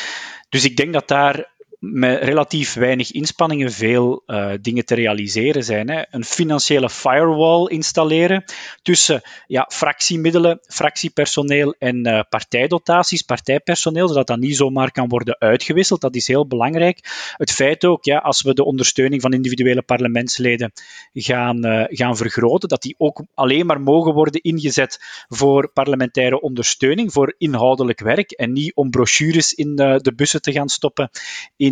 [0.48, 5.90] Dus ik denk dat daar met relatief weinig inspanningen veel uh, dingen te realiseren zijn.
[5.90, 6.02] Hè.
[6.10, 8.44] Een financiële firewall installeren
[8.82, 16.00] tussen ja, fractiemiddelen, fractiepersoneel en uh, partijdotaties, partijpersoneel, zodat dat niet zomaar kan worden uitgewisseld.
[16.00, 17.32] Dat is heel belangrijk.
[17.36, 20.72] Het feit ook, ja, als we de ondersteuning van individuele parlementsleden
[21.12, 27.12] gaan, uh, gaan vergroten, dat die ook alleen maar mogen worden ingezet voor parlementaire ondersteuning,
[27.12, 31.10] voor inhoudelijk werk en niet om brochures in de bussen te gaan stoppen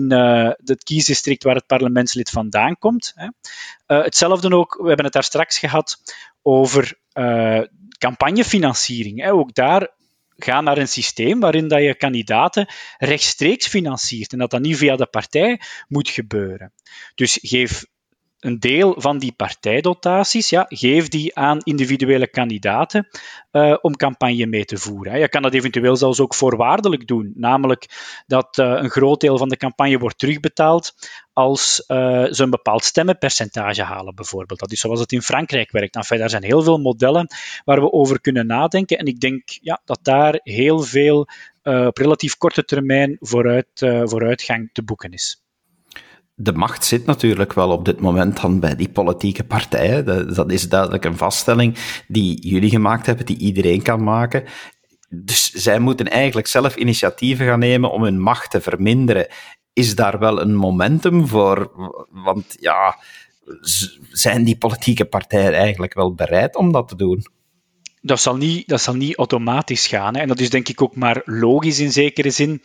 [0.03, 3.13] uh, het kiesdistrict waar het parlementslid vandaan komt.
[3.15, 3.25] Hè.
[3.27, 5.97] Uh, hetzelfde ook, we hebben het daar straks gehad
[6.43, 7.63] over uh,
[7.99, 9.23] campagnefinanciering.
[9.23, 9.33] Hè.
[9.33, 9.97] Ook daar
[10.37, 12.67] ga naar een systeem waarin dat je kandidaten
[12.99, 16.73] rechtstreeks financiert en dat dat niet via de partij moet gebeuren.
[17.15, 17.85] Dus geef
[18.41, 23.09] een deel van die partijdotaties, ja, geef die aan individuele kandidaten
[23.53, 25.19] uh, om campagne mee te voeren.
[25.19, 27.87] Je kan dat eventueel zelfs ook voorwaardelijk doen, namelijk
[28.27, 30.95] dat uh, een groot deel van de campagne wordt terugbetaald
[31.33, 34.61] als uh, ze een bepaald stemmenpercentage halen, bijvoorbeeld.
[34.61, 35.97] Dat is zoals het in Frankrijk werkt.
[35.97, 37.27] Enfin, daar zijn heel veel modellen
[37.65, 38.99] waar we over kunnen nadenken.
[38.99, 41.29] En ik denk ja, dat daar heel veel
[41.63, 43.69] op relatief korte termijn vooruit,
[44.05, 45.43] vooruitgang te boeken is
[46.41, 50.35] de macht zit natuurlijk wel op dit moment dan bij die politieke partijen.
[50.35, 54.45] Dat is duidelijk een vaststelling die jullie gemaakt hebben, die iedereen kan maken.
[55.09, 59.27] Dus zij moeten eigenlijk zelf initiatieven gaan nemen om hun macht te verminderen.
[59.73, 61.71] Is daar wel een momentum voor?
[62.11, 62.99] Want ja,
[64.11, 67.27] zijn die politieke partijen eigenlijk wel bereid om dat te doen?
[68.09, 70.15] dat zal niet, dat zal niet automatisch gaan.
[70.15, 70.21] Hè.
[70.21, 72.63] En dat is denk ik ook maar logisch in zekere zin.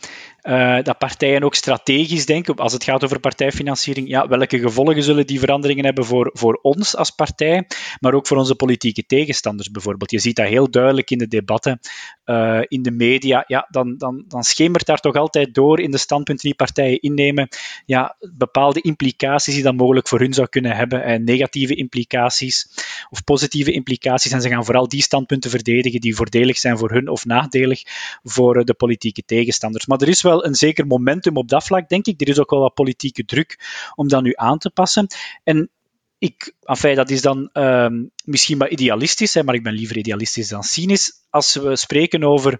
[0.48, 5.26] Uh, dat partijen ook strategisch denken, als het gaat over partijfinanciering, ja, welke gevolgen zullen
[5.26, 7.66] die veranderingen hebben voor, voor ons als partij,
[8.00, 10.10] maar ook voor onze politieke tegenstanders bijvoorbeeld.
[10.10, 11.80] Je ziet dat heel duidelijk in de debatten,
[12.24, 13.44] uh, in de media.
[13.46, 17.48] Ja, dan, dan, dan schemert daar toch altijd door in de standpunten die partijen innemen,
[17.86, 22.68] ja, bepaalde implicaties die dat mogelijk voor hun zou kunnen hebben, en negatieve implicaties
[23.10, 24.32] of positieve implicaties.
[24.32, 27.82] En ze gaan vooral die standpunten verdedigen die voordelig zijn voor hun of nadelig
[28.22, 29.86] voor de politieke tegenstanders.
[29.86, 32.20] Maar er is wel een zeker momentum op dat vlak, denk ik.
[32.20, 33.58] Er is ook wel wat politieke druk
[33.94, 35.06] om dat nu aan te passen.
[35.44, 35.70] En
[36.18, 37.88] ik, enfin, dat is dan uh,
[38.24, 42.58] misschien wat idealistisch, maar ik ben liever idealistisch dan cynisch als we spreken over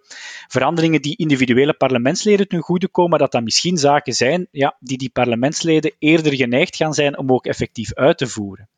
[0.49, 5.11] veranderingen die individuele parlementsleden ten goede komen, dat dat misschien zaken zijn ja, die die
[5.11, 8.69] parlementsleden eerder geneigd gaan zijn om ook effectief uit te voeren.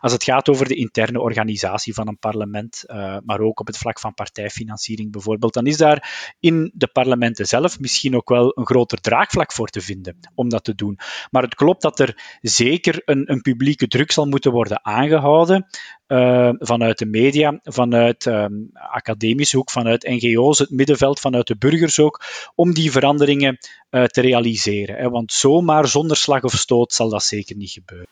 [0.00, 3.78] Als het gaat over de interne organisatie van een parlement, uh, maar ook op het
[3.78, 8.66] vlak van partijfinanciering bijvoorbeeld, dan is daar in de parlementen zelf misschien ook wel een
[8.66, 10.98] groter draagvlak voor te vinden om dat te doen.
[11.30, 15.66] Maar het klopt dat er zeker een, een publieke druk zal moeten worden aangehouden
[16.08, 21.98] uh, vanuit de media, vanuit um, academische hoek, vanuit NGO's, het middenveld, vanuit de burgers
[21.98, 22.22] ook,
[22.54, 23.58] om die veranderingen
[23.90, 24.96] uh, te realiseren.
[24.96, 25.10] Hè.
[25.10, 28.08] Want zomaar zonder slag of stoot zal dat zeker niet gebeuren.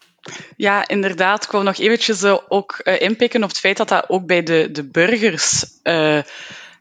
[0.56, 1.44] Ja, inderdaad.
[1.44, 4.68] Ik wil nog eventjes uh, ook inpikken op het feit dat dat ook bij de,
[4.72, 5.64] de burgers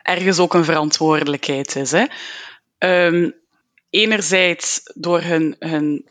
[0.02, 1.92] ergens ook een verantwoordelijkheid is.
[1.92, 2.06] Hè.
[3.08, 3.34] Um,
[3.90, 6.06] enerzijds door hun, hun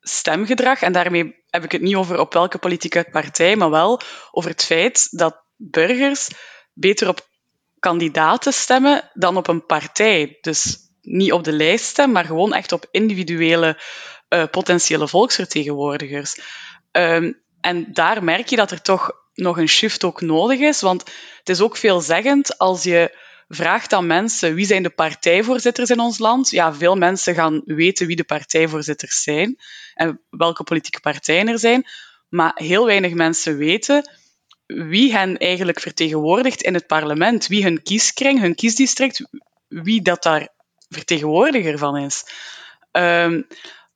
[0.00, 0.82] stemgedrag.
[0.82, 4.64] En daarmee heb ik het niet over op welke politieke partij, maar wel over het
[4.64, 6.28] feit dat burgers
[6.72, 7.28] beter op
[7.78, 10.38] kandidaten stemmen dan op een partij.
[10.40, 13.80] Dus niet op de lijst stemmen, maar gewoon echt op individuele
[14.28, 16.40] uh, potentiële volksvertegenwoordigers.
[16.92, 21.00] Um, en daar merk je dat er toch nog een shift ook nodig is, want
[21.38, 26.18] het is ook veelzeggend als je vraagt aan mensen wie zijn de partijvoorzitters in ons
[26.18, 26.50] land.
[26.50, 29.56] Ja, veel mensen gaan weten wie de partijvoorzitters zijn
[30.00, 31.86] en welke politieke partijen er zijn.
[32.28, 34.10] Maar heel weinig mensen weten
[34.66, 37.46] wie hen eigenlijk vertegenwoordigt in het parlement.
[37.46, 39.28] Wie hun kieskring, hun kiesdistrict,
[39.68, 40.48] wie dat daar
[40.88, 42.24] vertegenwoordiger van is.
[42.92, 43.46] Um,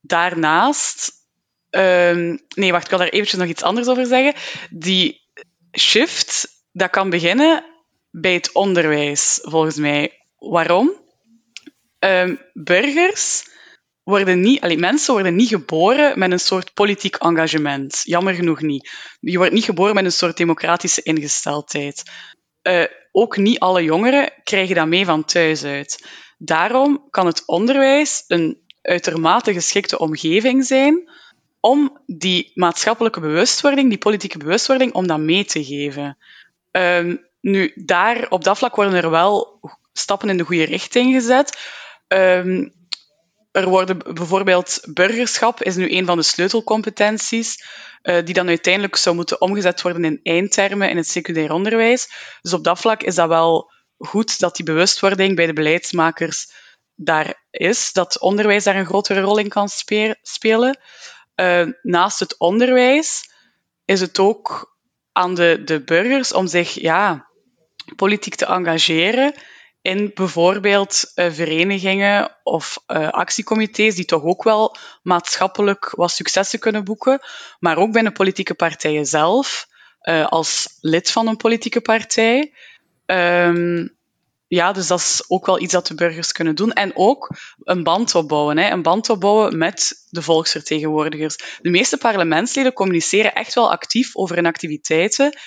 [0.00, 1.12] daarnaast...
[1.70, 4.34] Um, nee, wacht, ik wil daar eventjes nog iets anders over zeggen.
[4.70, 5.20] Die
[5.78, 7.64] shift, dat kan beginnen
[8.10, 10.26] bij het onderwijs, volgens mij.
[10.38, 10.92] Waarom?
[11.98, 13.52] Um, burgers
[14.04, 18.00] worden niet, allee, mensen worden niet geboren met een soort politiek engagement.
[18.02, 18.90] Jammer genoeg niet.
[19.20, 22.02] Je wordt niet geboren met een soort democratische ingesteldheid.
[22.62, 26.06] Uh, ook niet alle jongeren krijgen dat mee van thuis uit.
[26.38, 31.10] Daarom kan het onderwijs een uitermate geschikte omgeving zijn
[31.60, 36.18] om die maatschappelijke bewustwording, die politieke bewustwording, om dat mee te geven.
[36.70, 39.60] Um, nu, daar, op dat vlak worden er wel
[39.92, 41.58] stappen in de goede richting gezet.
[42.08, 42.72] Um,
[43.54, 47.64] er worden bijvoorbeeld burgerschap is nu een van de sleutelcompetenties,
[48.02, 52.08] uh, die dan uiteindelijk zou moeten omgezet worden in eindtermen in het secundair onderwijs.
[52.40, 56.52] Dus op dat vlak is dat wel goed dat die bewustwording bij de beleidsmakers
[56.94, 59.68] daar is, dat onderwijs daar een grotere rol in kan
[60.22, 60.78] spelen.
[61.40, 63.30] Uh, naast het onderwijs
[63.84, 64.76] is het ook
[65.12, 67.30] aan de, de burgers om zich ja,
[67.96, 69.34] politiek te engageren
[69.84, 76.84] in bijvoorbeeld uh, verenigingen of uh, actiecomité's die toch ook wel maatschappelijk wat successen kunnen
[76.84, 77.20] boeken,
[77.58, 79.66] maar ook binnen politieke partijen zelf,
[80.02, 82.52] uh, als lid van een politieke partij.
[83.06, 83.96] Um,
[84.46, 86.72] ja, dus dat is ook wel iets dat de burgers kunnen doen.
[86.72, 87.30] En ook
[87.62, 88.58] een band opbouwen.
[88.58, 88.70] Hè.
[88.70, 91.58] Een band opbouwen met de volksvertegenwoordigers.
[91.60, 95.38] De meeste parlementsleden communiceren echt wel actief over hun activiteiten.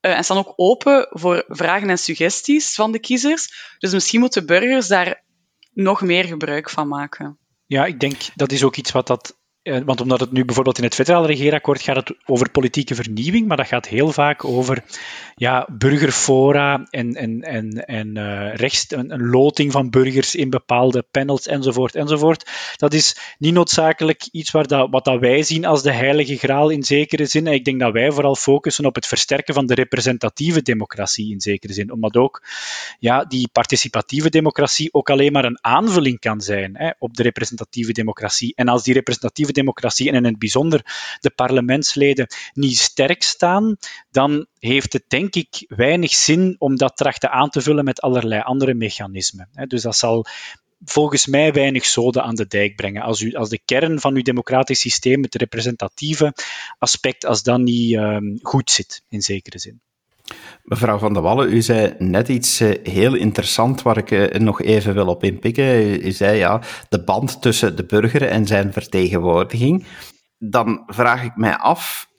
[0.00, 3.74] Uh, en staan ook open voor vragen en suggesties van de kiezers.
[3.78, 5.24] Dus misschien moeten burgers daar
[5.72, 7.38] nog meer gebruik van maken.
[7.66, 10.78] Ja, ik denk dat is ook iets wat dat eh, want omdat het nu bijvoorbeeld
[10.78, 14.84] in het federale regeerakkoord gaat het over politieke vernieuwing, maar dat gaat heel vaak over
[15.34, 21.94] ja, burgerfora en, en, en, en uh, een, loting van burgers in bepaalde panels enzovoort
[21.94, 22.50] enzovoort.
[22.76, 26.68] Dat is niet noodzakelijk iets waar dat, wat dat wij zien als de heilige graal
[26.68, 27.46] in zekere zin.
[27.46, 31.72] ik denk dat wij vooral focussen op het versterken van de representatieve democratie in zekere
[31.72, 32.42] zin, omdat ook
[32.98, 37.92] ja, die participatieve democratie ook alleen maar een aanvulling kan zijn hè, op de representatieve
[37.92, 38.52] democratie.
[38.56, 40.82] En als die representatieve democratie en in het bijzonder
[41.20, 43.76] de parlementsleden niet sterk staan,
[44.10, 48.42] dan heeft het denk ik weinig zin om dat trachten aan te vullen met allerlei
[48.42, 49.48] andere mechanismen.
[49.66, 50.26] Dus dat zal
[50.84, 53.02] volgens mij weinig zoden aan de dijk brengen.
[53.02, 56.34] Als, u, als de kern van uw democratisch systeem, het representatieve
[56.78, 59.80] aspect, als dat niet um, goed zit, in zekere zin.
[60.62, 64.62] Mevrouw Van der Wallen, u zei net iets uh, heel interessant waar ik uh, nog
[64.62, 66.06] even wil op inpikken.
[66.06, 69.86] U zei ja, de band tussen de burger en zijn vertegenwoordiging.
[70.38, 72.10] Dan vraag ik mij af,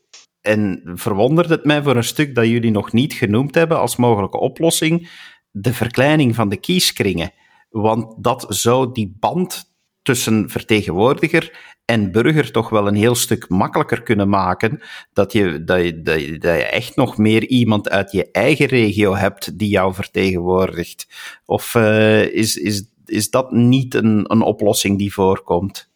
[0.42, 4.40] en verwondert het mij voor een stuk dat jullie nog niet genoemd hebben als mogelijke
[4.40, 5.10] oplossing,
[5.52, 7.32] de verkleining van de kieskringen.
[7.70, 14.02] Want dat zou die band tussen vertegenwoordiger en burger toch wel een heel stuk makkelijker
[14.02, 14.82] kunnen maken.
[15.14, 18.66] Dat je, dat je, dat je, dat je echt nog meer iemand uit je eigen
[18.66, 21.08] regio hebt die jou vertegenwoordigt.
[21.46, 25.90] Of uh, is, is, is dat niet een, een oplossing die voorkomt?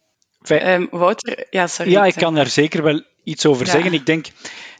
[0.48, 1.90] Um, Wouter, ja, sorry.
[1.90, 3.72] Ja, ik kan daar zeker wel iets over ja.
[3.72, 3.92] zeggen.
[3.92, 4.26] Ik denk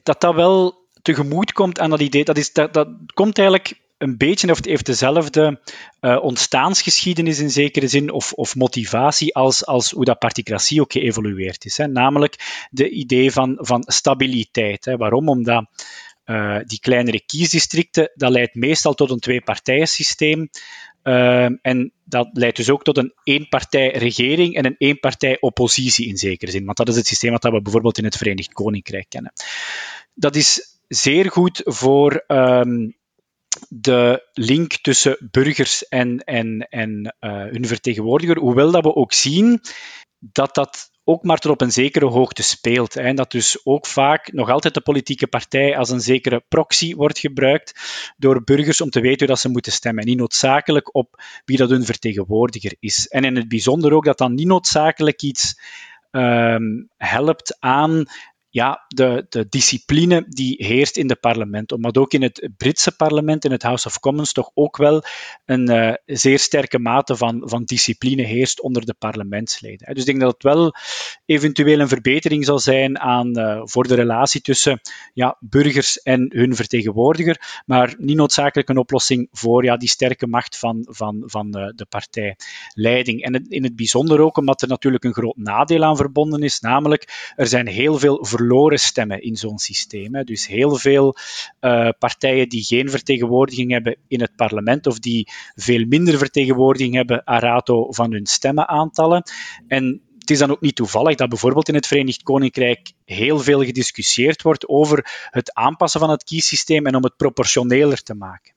[0.03, 2.25] dat dat wel tegemoet komt aan dat idee.
[2.25, 5.61] Dat, is, dat, dat komt eigenlijk een beetje of het heeft dezelfde
[6.01, 11.65] uh, ontstaansgeschiedenis in zekere zin of, of motivatie als, als hoe dat particratie ook geëvolueerd
[11.65, 11.77] is.
[11.77, 11.87] Hè.
[11.87, 14.85] Namelijk de idee van, van stabiliteit.
[14.85, 14.97] Hè.
[14.97, 15.29] Waarom?
[15.29, 15.67] Omdat
[16.27, 20.51] uh, die kleinere kiesdistricten, dat leidt meestal tot een twee-partijen-systeem.
[21.03, 26.65] Uh, en dat leidt dus ook tot een één-partij-regering en een één-partij-oppositie in zekere zin.
[26.65, 29.33] Want dat is het systeem dat we bijvoorbeeld in het Verenigd Koninkrijk kennen.
[30.15, 32.97] Dat is zeer goed voor um,
[33.69, 39.61] de link tussen burgers en, en, en uh, hun vertegenwoordiger, hoewel dat we ook zien
[40.19, 42.97] dat dat ook maar tot op een zekere hoogte speelt.
[42.97, 47.19] En dat dus ook vaak nog altijd de politieke partij als een zekere proxy wordt
[47.19, 47.75] gebruikt
[48.17, 50.03] door burgers om te weten hoe dat ze moeten stemmen.
[50.03, 53.07] En niet noodzakelijk op wie dat hun vertegenwoordiger is.
[53.07, 55.61] En in het bijzonder ook dat dan niet noodzakelijk iets
[56.11, 58.05] um, helpt aan
[58.57, 61.73] ja, de, de discipline die heerst in het parlement.
[61.73, 65.03] Omdat ook in het Britse parlement, in het House of Commons, toch ook wel
[65.45, 69.95] een uh, zeer sterke mate van, van discipline heerst onder de parlementsleden.
[69.95, 70.75] Dus ik denk dat het wel
[71.25, 74.81] eventueel een verbetering zal zijn aan, uh, voor de relatie tussen
[75.13, 80.59] ja, burgers en hun vertegenwoordiger, maar niet noodzakelijk een oplossing voor ja, die sterke macht
[80.59, 83.23] van, van, van uh, de partijleiding.
[83.23, 87.33] En in het bijzonder ook omdat er natuurlijk een groot nadeel aan verbonden is, namelijk
[87.37, 90.15] er zijn heel veel verloren verloren stemmen in zo'n systeem.
[90.15, 90.25] Hè.
[90.25, 91.17] Dus heel veel
[91.61, 97.23] uh, partijen die geen vertegenwoordiging hebben in het parlement of die veel minder vertegenwoordiging hebben
[97.29, 99.23] a rato van hun stemmenaantallen.
[99.69, 103.65] En het is dan ook niet toevallig dat bijvoorbeeld in het Verenigd Koninkrijk heel veel
[103.65, 108.56] gediscussieerd wordt over het aanpassen van het kiessysteem en om het proportioneler te maken.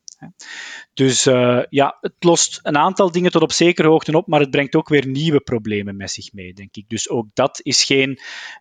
[0.93, 4.49] Dus uh, ja, het lost een aantal dingen tot op zekere hoogte op, maar het
[4.49, 6.89] brengt ook weer nieuwe problemen met zich mee, denk ik.
[6.89, 8.19] Dus ook dat is geen,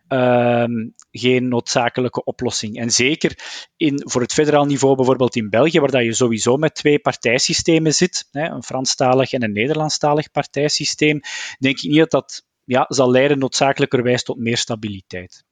[0.09, 0.63] uh,
[1.11, 2.77] geen noodzakelijke oplossing.
[2.77, 3.39] En zeker
[3.77, 7.93] in, voor het federaal niveau, bijvoorbeeld in België, waar dat je sowieso met twee partijsystemen
[7.93, 11.19] zit, hè, een Franstalig en een Nederlandstalig partijsysteem,
[11.59, 15.43] denk ik niet dat dat ja, zal leiden noodzakelijkerwijs tot meer stabiliteit.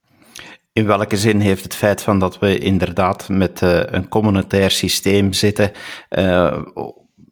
[0.78, 5.32] In welke zin heeft het feit van dat we inderdaad met uh, een communautair systeem
[5.32, 5.70] zitten
[6.10, 6.62] uh,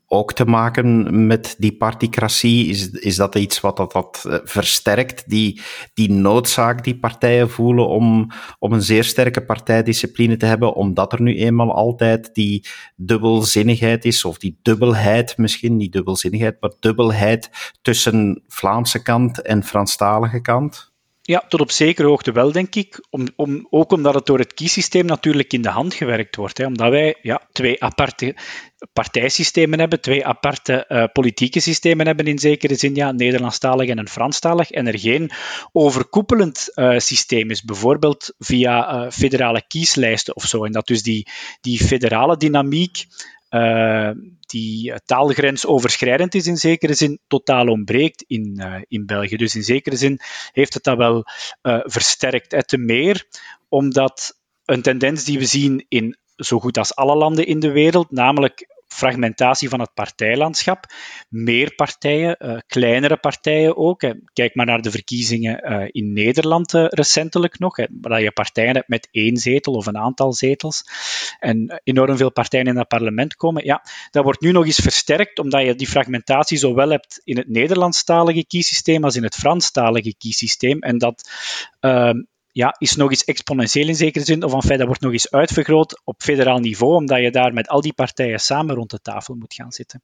[0.07, 2.69] ook te maken met die particratie?
[2.69, 5.61] Is, is dat iets wat dat, dat uh, versterkt, die,
[5.95, 11.23] die noodzaak die partijen voelen om, om een zeer sterke partijdiscipline te hebben, omdat er
[11.23, 17.51] nu eenmaal altijd die dubbelzinnigheid is, of die dubbelheid misschien, niet dubbelzinnigheid, maar dubbelheid
[17.83, 20.95] tussen Vlaamse kant en Franstalige kant?
[21.27, 23.07] Ja, tot op zekere hoogte wel, denk ik.
[23.11, 26.59] Om, om, ook omdat het door het kiessysteem natuurlijk in de hand gewerkt wordt.
[26.59, 26.67] Hè.
[26.67, 28.37] Omdat wij ja, twee aparte
[28.93, 34.09] partijsystemen hebben, twee aparte uh, politieke systemen hebben in zekere zin, ja, Nederlandstalig en een
[34.09, 35.31] Franstalig, en er geen
[35.73, 40.65] overkoepelend uh, systeem is, bijvoorbeeld via uh, federale kieslijsten of zo.
[40.65, 41.29] En dat dus die,
[41.61, 43.05] die federale dynamiek
[43.51, 49.37] uh, die taalgrensoverschrijdend is in zekere zin, totaal ontbreekt in, uh, in België.
[49.37, 50.21] Dus in zekere zin
[50.53, 51.25] heeft het dat wel
[51.85, 52.53] versterkt.
[52.53, 53.27] En te meer
[53.69, 58.11] omdat een tendens die we zien in zo goed als alle landen in de wereld,
[58.11, 60.85] namelijk fragmentatie van het partijlandschap.
[61.29, 64.03] Meer partijen, uh, kleinere partijen ook.
[64.03, 64.13] Hè.
[64.33, 69.09] Kijk maar naar de verkiezingen uh, in Nederland recentelijk nog, hè, je partijen hebt met
[69.11, 70.85] één zetel of een aantal zetels
[71.39, 73.65] en enorm veel partijen in het parlement komen.
[73.65, 77.49] Ja, dat wordt nu nog eens versterkt, omdat je die fragmentatie zowel hebt in het
[77.49, 80.79] Nederlandstalige kiesysteem als in het Franstalige kiesysteem.
[80.79, 81.31] En dat
[81.81, 82.23] ehm,
[82.57, 86.01] ja, is nog eens exponentieel in zekere zin, of enfin, dat wordt nog eens uitvergroot
[86.05, 89.55] op federaal niveau, omdat je daar met al die partijen samen rond de tafel moet
[89.55, 90.03] gaan zitten.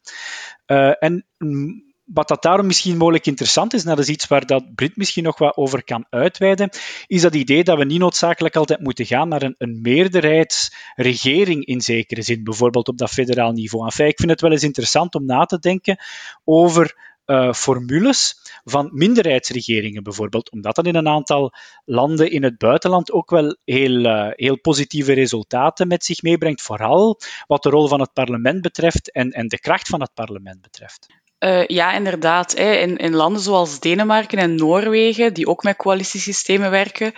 [0.66, 4.46] Uh, en mm, wat dat daarom misschien mogelijk interessant is, en dat is iets waar
[4.46, 6.70] dat Brit misschien nog wat over kan uitweiden,
[7.06, 11.80] is dat idee dat we niet noodzakelijk altijd moeten gaan naar een, een meerderheidsregering in
[11.80, 13.84] zekere zin, bijvoorbeeld op dat federaal niveau.
[13.84, 15.98] Enfin, ik vind het wel eens interessant om na te denken
[16.44, 18.34] over uh, formules
[18.64, 21.52] van minderheidsregeringen bijvoorbeeld, omdat dat in een aantal
[21.84, 27.20] landen in het buitenland ook wel heel, uh, heel positieve resultaten met zich meebrengt, vooral
[27.46, 31.06] wat de rol van het parlement betreft en, en de kracht van het parlement betreft.
[31.38, 32.56] Uh, ja, inderdaad.
[32.56, 32.72] Hè.
[32.72, 37.12] In, in, landen zoals Denemarken en Noorwegen, die ook met coalitiesystemen werken,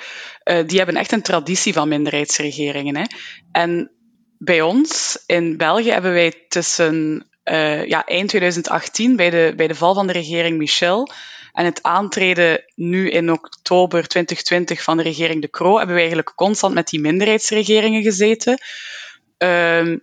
[0.45, 2.97] uh, die hebben echt een traditie van minderheidsregeringen.
[2.97, 3.05] Hè.
[3.53, 3.91] En
[4.39, 9.75] bij ons in België hebben wij tussen uh, ja, eind 2018, bij de, bij de
[9.75, 11.09] val van de regering Michel,
[11.53, 16.33] en het aantreden nu in oktober 2020 van de regering De Croo, hebben we eigenlijk
[16.35, 18.59] constant met die minderheidsregeringen gezeten.
[19.39, 19.99] Uh,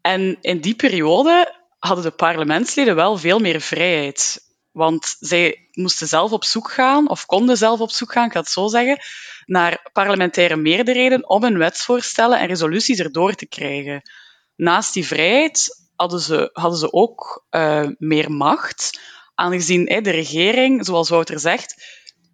[0.00, 4.46] en in die periode hadden de parlementsleden wel veel meer vrijheid.
[4.72, 8.40] Want zij moesten zelf op zoek gaan, of konden zelf op zoek gaan, ik ga
[8.40, 8.98] het zo zeggen,
[9.46, 14.02] naar parlementaire meerderheden om hun wetsvoorstellen en resoluties erdoor te krijgen.
[14.56, 19.00] Naast die vrijheid hadden ze, hadden ze ook uh, meer macht,
[19.34, 21.74] aangezien de regering, zoals Wouter zegt,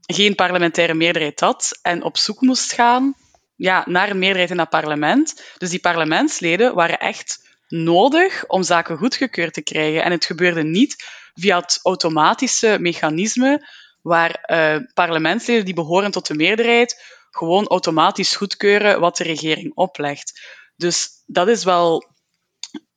[0.01, 3.15] geen parlementaire meerderheid had en op zoek moest gaan
[3.57, 5.43] ja, naar een meerderheid in dat parlement.
[5.59, 10.03] Dus die parlementsleden waren echt nodig om zaken goedgekeurd te krijgen.
[10.03, 11.05] En het gebeurde niet
[11.35, 13.69] via het automatische mechanisme
[14.03, 20.41] waar uh, parlementsleden die behoren tot de meerderheid gewoon automatisch goedkeuren wat de regering oplegt.
[20.77, 22.14] Dus dat is wel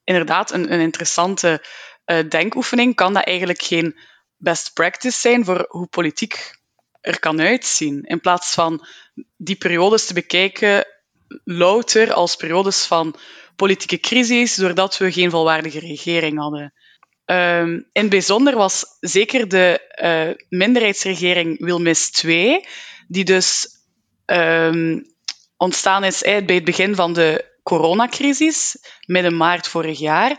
[0.07, 1.63] inderdaad een, een interessante
[2.05, 2.95] uh, denkoefening.
[2.95, 3.99] Kan dat eigenlijk geen
[4.37, 6.55] best practice zijn voor hoe politiek
[7.01, 8.03] er kan uitzien?
[8.03, 8.85] In plaats van
[9.37, 10.85] die periodes te bekijken
[11.43, 13.15] louter als periodes van
[13.55, 16.73] politieke crisis, doordat we geen volwaardige regering hadden.
[17.25, 22.65] Um, in het bijzonder was zeker de uh, minderheidsregering Wilmis II,
[23.07, 23.67] die dus
[24.25, 25.15] um,
[25.57, 30.31] ontstaan is bij het begin van de coronacrisis, midden maart vorig jaar.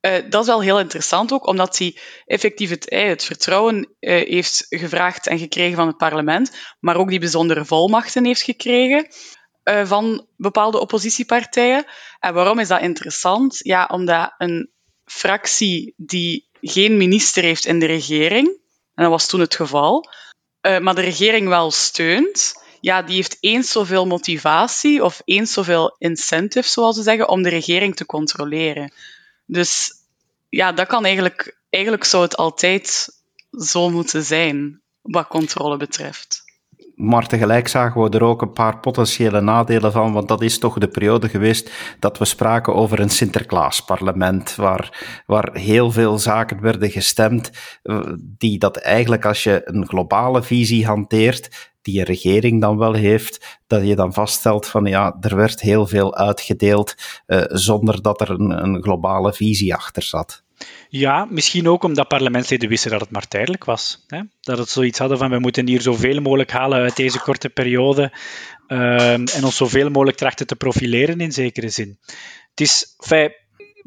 [0.00, 3.88] Uh, dat is wel heel interessant ook, omdat hij effectief het, het vertrouwen uh,
[4.28, 9.06] heeft gevraagd en gekregen van het parlement, maar ook die bijzondere volmachten heeft gekregen.
[9.84, 11.84] Van bepaalde oppositiepartijen.
[12.18, 13.58] En waarom is dat interessant?
[13.58, 14.70] Ja, omdat een
[15.04, 18.46] fractie die geen minister heeft in de regering,
[18.94, 20.04] en dat was toen het geval,
[20.60, 22.54] maar de regering wel steunt,
[22.86, 27.48] ja, die heeft eens zoveel motivatie of eens zoveel incentive, zoals ze zeggen, om de
[27.48, 28.92] regering te controleren.
[29.46, 29.92] Dus
[30.48, 33.08] ja, dat kan eigenlijk, eigenlijk zou het altijd
[33.50, 36.42] zo moeten zijn, wat controle betreft.
[36.96, 40.78] Maar tegelijk zagen we er ook een paar potentiële nadelen van, want dat is toch
[40.78, 46.90] de periode geweest dat we spraken over een Sinterklaasparlement, waar, waar heel veel zaken werden
[46.90, 47.50] gestemd,
[47.82, 52.92] eh, die dat eigenlijk als je een globale visie hanteert, die een regering dan wel
[52.92, 56.94] heeft, dat je dan vaststelt van ja, er werd heel veel uitgedeeld
[57.26, 60.44] uh, zonder dat er een, een globale visie achter zat.
[60.88, 64.04] Ja, misschien ook omdat parlementsleden wisten dat het maar tijdelijk was.
[64.06, 64.20] Hè?
[64.40, 68.12] Dat het zoiets hadden van we moeten hier zoveel mogelijk halen uit deze korte periode
[68.68, 71.98] uh, en ons zoveel mogelijk trachten te profileren in zekere zin.
[72.50, 73.32] Het is, fijn,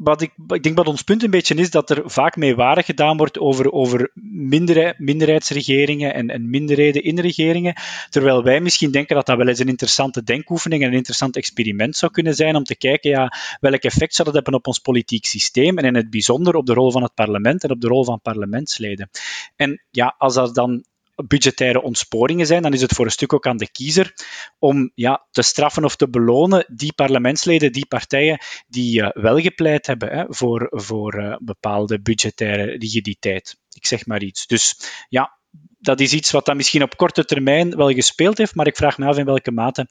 [0.02, 3.16] wat ik, ik denk wat ons punt een beetje is, dat er vaak meewarig gedaan
[3.16, 7.74] wordt over, over minder, minderheidsregeringen en, en minderheden in regeringen,
[8.08, 11.96] terwijl wij misschien denken dat dat wel eens een interessante denkoefening en een interessant experiment
[11.96, 15.24] zou kunnen zijn om te kijken, ja, welk effect zou dat hebben op ons politiek
[15.24, 18.04] systeem en in het bijzonder op de rol van het parlement en op de rol
[18.04, 19.10] van parlementsleden.
[19.56, 20.84] En ja, als dat dan
[21.26, 24.14] budgettaire ontsporingen zijn, dan is het voor een stuk ook aan de kiezer
[24.58, 29.86] om ja, te straffen of te belonen die parlementsleden, die partijen die uh, wel gepleit
[29.86, 33.58] hebben hè, voor, voor uh, bepaalde budgettaire rigiditeit.
[33.72, 34.46] Ik zeg maar iets.
[34.46, 34.76] Dus
[35.08, 35.38] ja,
[35.78, 38.98] dat is iets wat dan misschien op korte termijn wel gespeeld heeft, maar ik vraag
[38.98, 39.88] me af in welke mate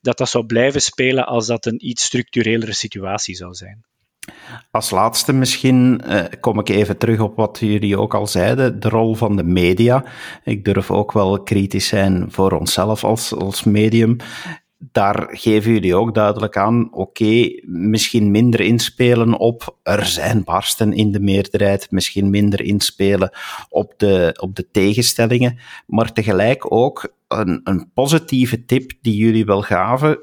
[0.00, 3.84] dat dat zou blijven spelen als dat een iets structurelere situatie zou zijn.
[4.70, 8.88] Als laatste misschien uh, kom ik even terug op wat jullie ook al zeiden, de
[8.88, 10.04] rol van de media.
[10.44, 14.16] Ik durf ook wel kritisch zijn voor onszelf als, als medium.
[14.92, 21.12] Daar geven jullie ook duidelijk aan, oké, misschien minder inspelen op er zijn barsten in
[21.12, 23.32] de meerderheid, misschien minder inspelen
[23.68, 29.62] op de, op de tegenstellingen, maar tegelijk ook een, een positieve tip die jullie wel
[29.62, 30.18] gaven,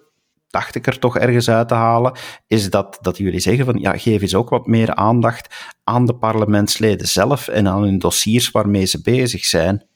[0.88, 2.18] er toch ergens uit te halen,
[2.48, 6.16] is dat, dat jullie zeggen van ja, geef eens ook wat meer aandacht aan de
[6.16, 9.87] parlementsleden zelf en aan hun dossiers waarmee ze bezig zijn.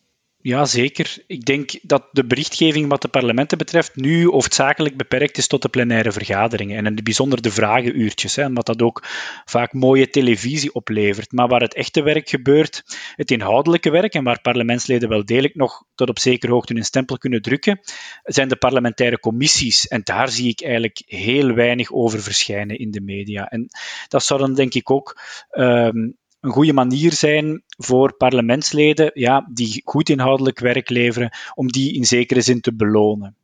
[0.43, 1.23] Ja, zeker.
[1.27, 5.69] Ik denk dat de berichtgeving wat de parlementen betreft nu hoofdzakelijk beperkt is tot de
[5.69, 9.03] plenaire vergaderingen en in het bijzonder de vragenuurtjes, hè, omdat dat ook
[9.45, 11.31] vaak mooie televisie oplevert.
[11.31, 12.83] Maar waar het echte werk gebeurt,
[13.15, 17.17] het inhoudelijke werk en waar parlementsleden wel degelijk nog tot op zekere hoogte hun stempel
[17.17, 17.79] kunnen drukken,
[18.23, 19.87] zijn de parlementaire commissies.
[19.87, 23.45] En daar zie ik eigenlijk heel weinig over verschijnen in de media.
[23.45, 23.67] En
[24.07, 25.21] dat zou dan denk ik ook
[25.51, 31.93] um, een goede manier zijn voor parlementsleden ja, die goed inhoudelijk werk leveren, om die
[31.93, 33.35] in zekere zin te belonen.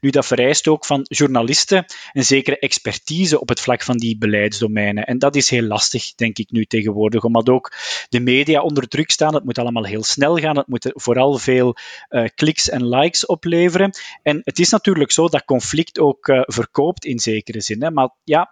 [0.00, 5.04] Nu, dat vereist ook van journalisten een zekere expertise op het vlak van die beleidsdomeinen.
[5.04, 7.72] En dat is heel lastig, denk ik nu tegenwoordig, omdat ook
[8.08, 9.34] de media onder druk staan.
[9.34, 10.56] Het moet allemaal heel snel gaan.
[10.56, 11.76] Het moet vooral veel
[12.10, 13.90] uh, kliks en likes opleveren.
[14.22, 17.82] En het is natuurlijk zo dat conflict ook uh, verkoopt in zekere zin.
[17.82, 17.90] Hè.
[17.90, 18.50] Maar ja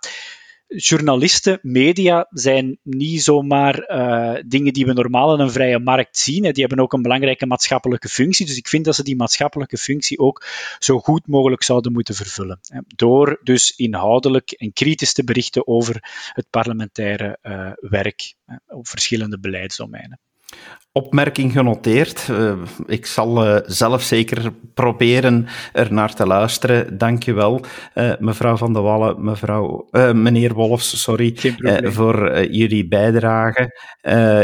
[0.68, 6.44] journalisten, media zijn niet zomaar uh, dingen die we normaal in een vrije markt zien.
[6.44, 6.52] Hè.
[6.52, 8.46] Die hebben ook een belangrijke maatschappelijke functie.
[8.46, 10.46] Dus ik vind dat ze die maatschappelijke functie ook
[10.78, 12.58] zo goed mogelijk zouden moeten vervullen.
[12.62, 12.80] Hè.
[12.86, 16.00] Door dus inhoudelijk en kritisch te berichten over
[16.32, 20.20] het parlementaire uh, werk hè, op verschillende beleidsdomeinen
[20.96, 22.28] opmerking genoteerd.
[22.30, 22.52] Uh,
[22.86, 26.98] ik zal uh, zelf zeker proberen er naar te luisteren.
[26.98, 27.60] Dank je wel,
[27.94, 31.36] uh, mevrouw Van der Wallen, mevrouw, meneer Wolfs, sorry,
[31.82, 33.80] voor jullie bijdrage.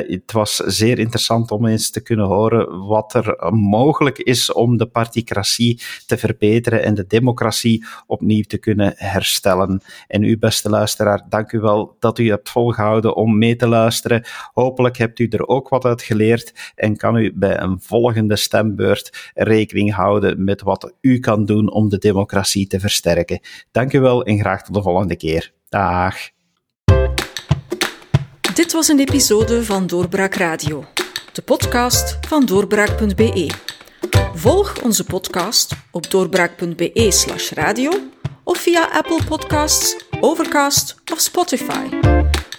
[0.07, 4.87] het was zeer interessant om eens te kunnen horen wat er mogelijk is om de
[4.87, 9.83] particratie te verbeteren en de democratie opnieuw te kunnen herstellen.
[10.07, 14.25] En u, beste luisteraar, dank u wel dat u hebt volgehouden om mee te luisteren.
[14.53, 19.95] Hopelijk hebt u er ook wat geleerd en kan u bij een volgende stembeurt rekening
[19.95, 23.41] houden met wat u kan doen om de democratie te versterken.
[23.71, 25.53] Dank u wel en graag tot de volgende keer.
[25.69, 26.17] Dag.
[28.55, 30.85] Dit was een episode van Doorbraak Radio,
[31.33, 33.51] de podcast van doorbraak.be.
[34.35, 37.91] Volg onze podcast op doorbraak.be/radio
[38.45, 42.22] of via Apple Podcasts, Overcast of Spotify.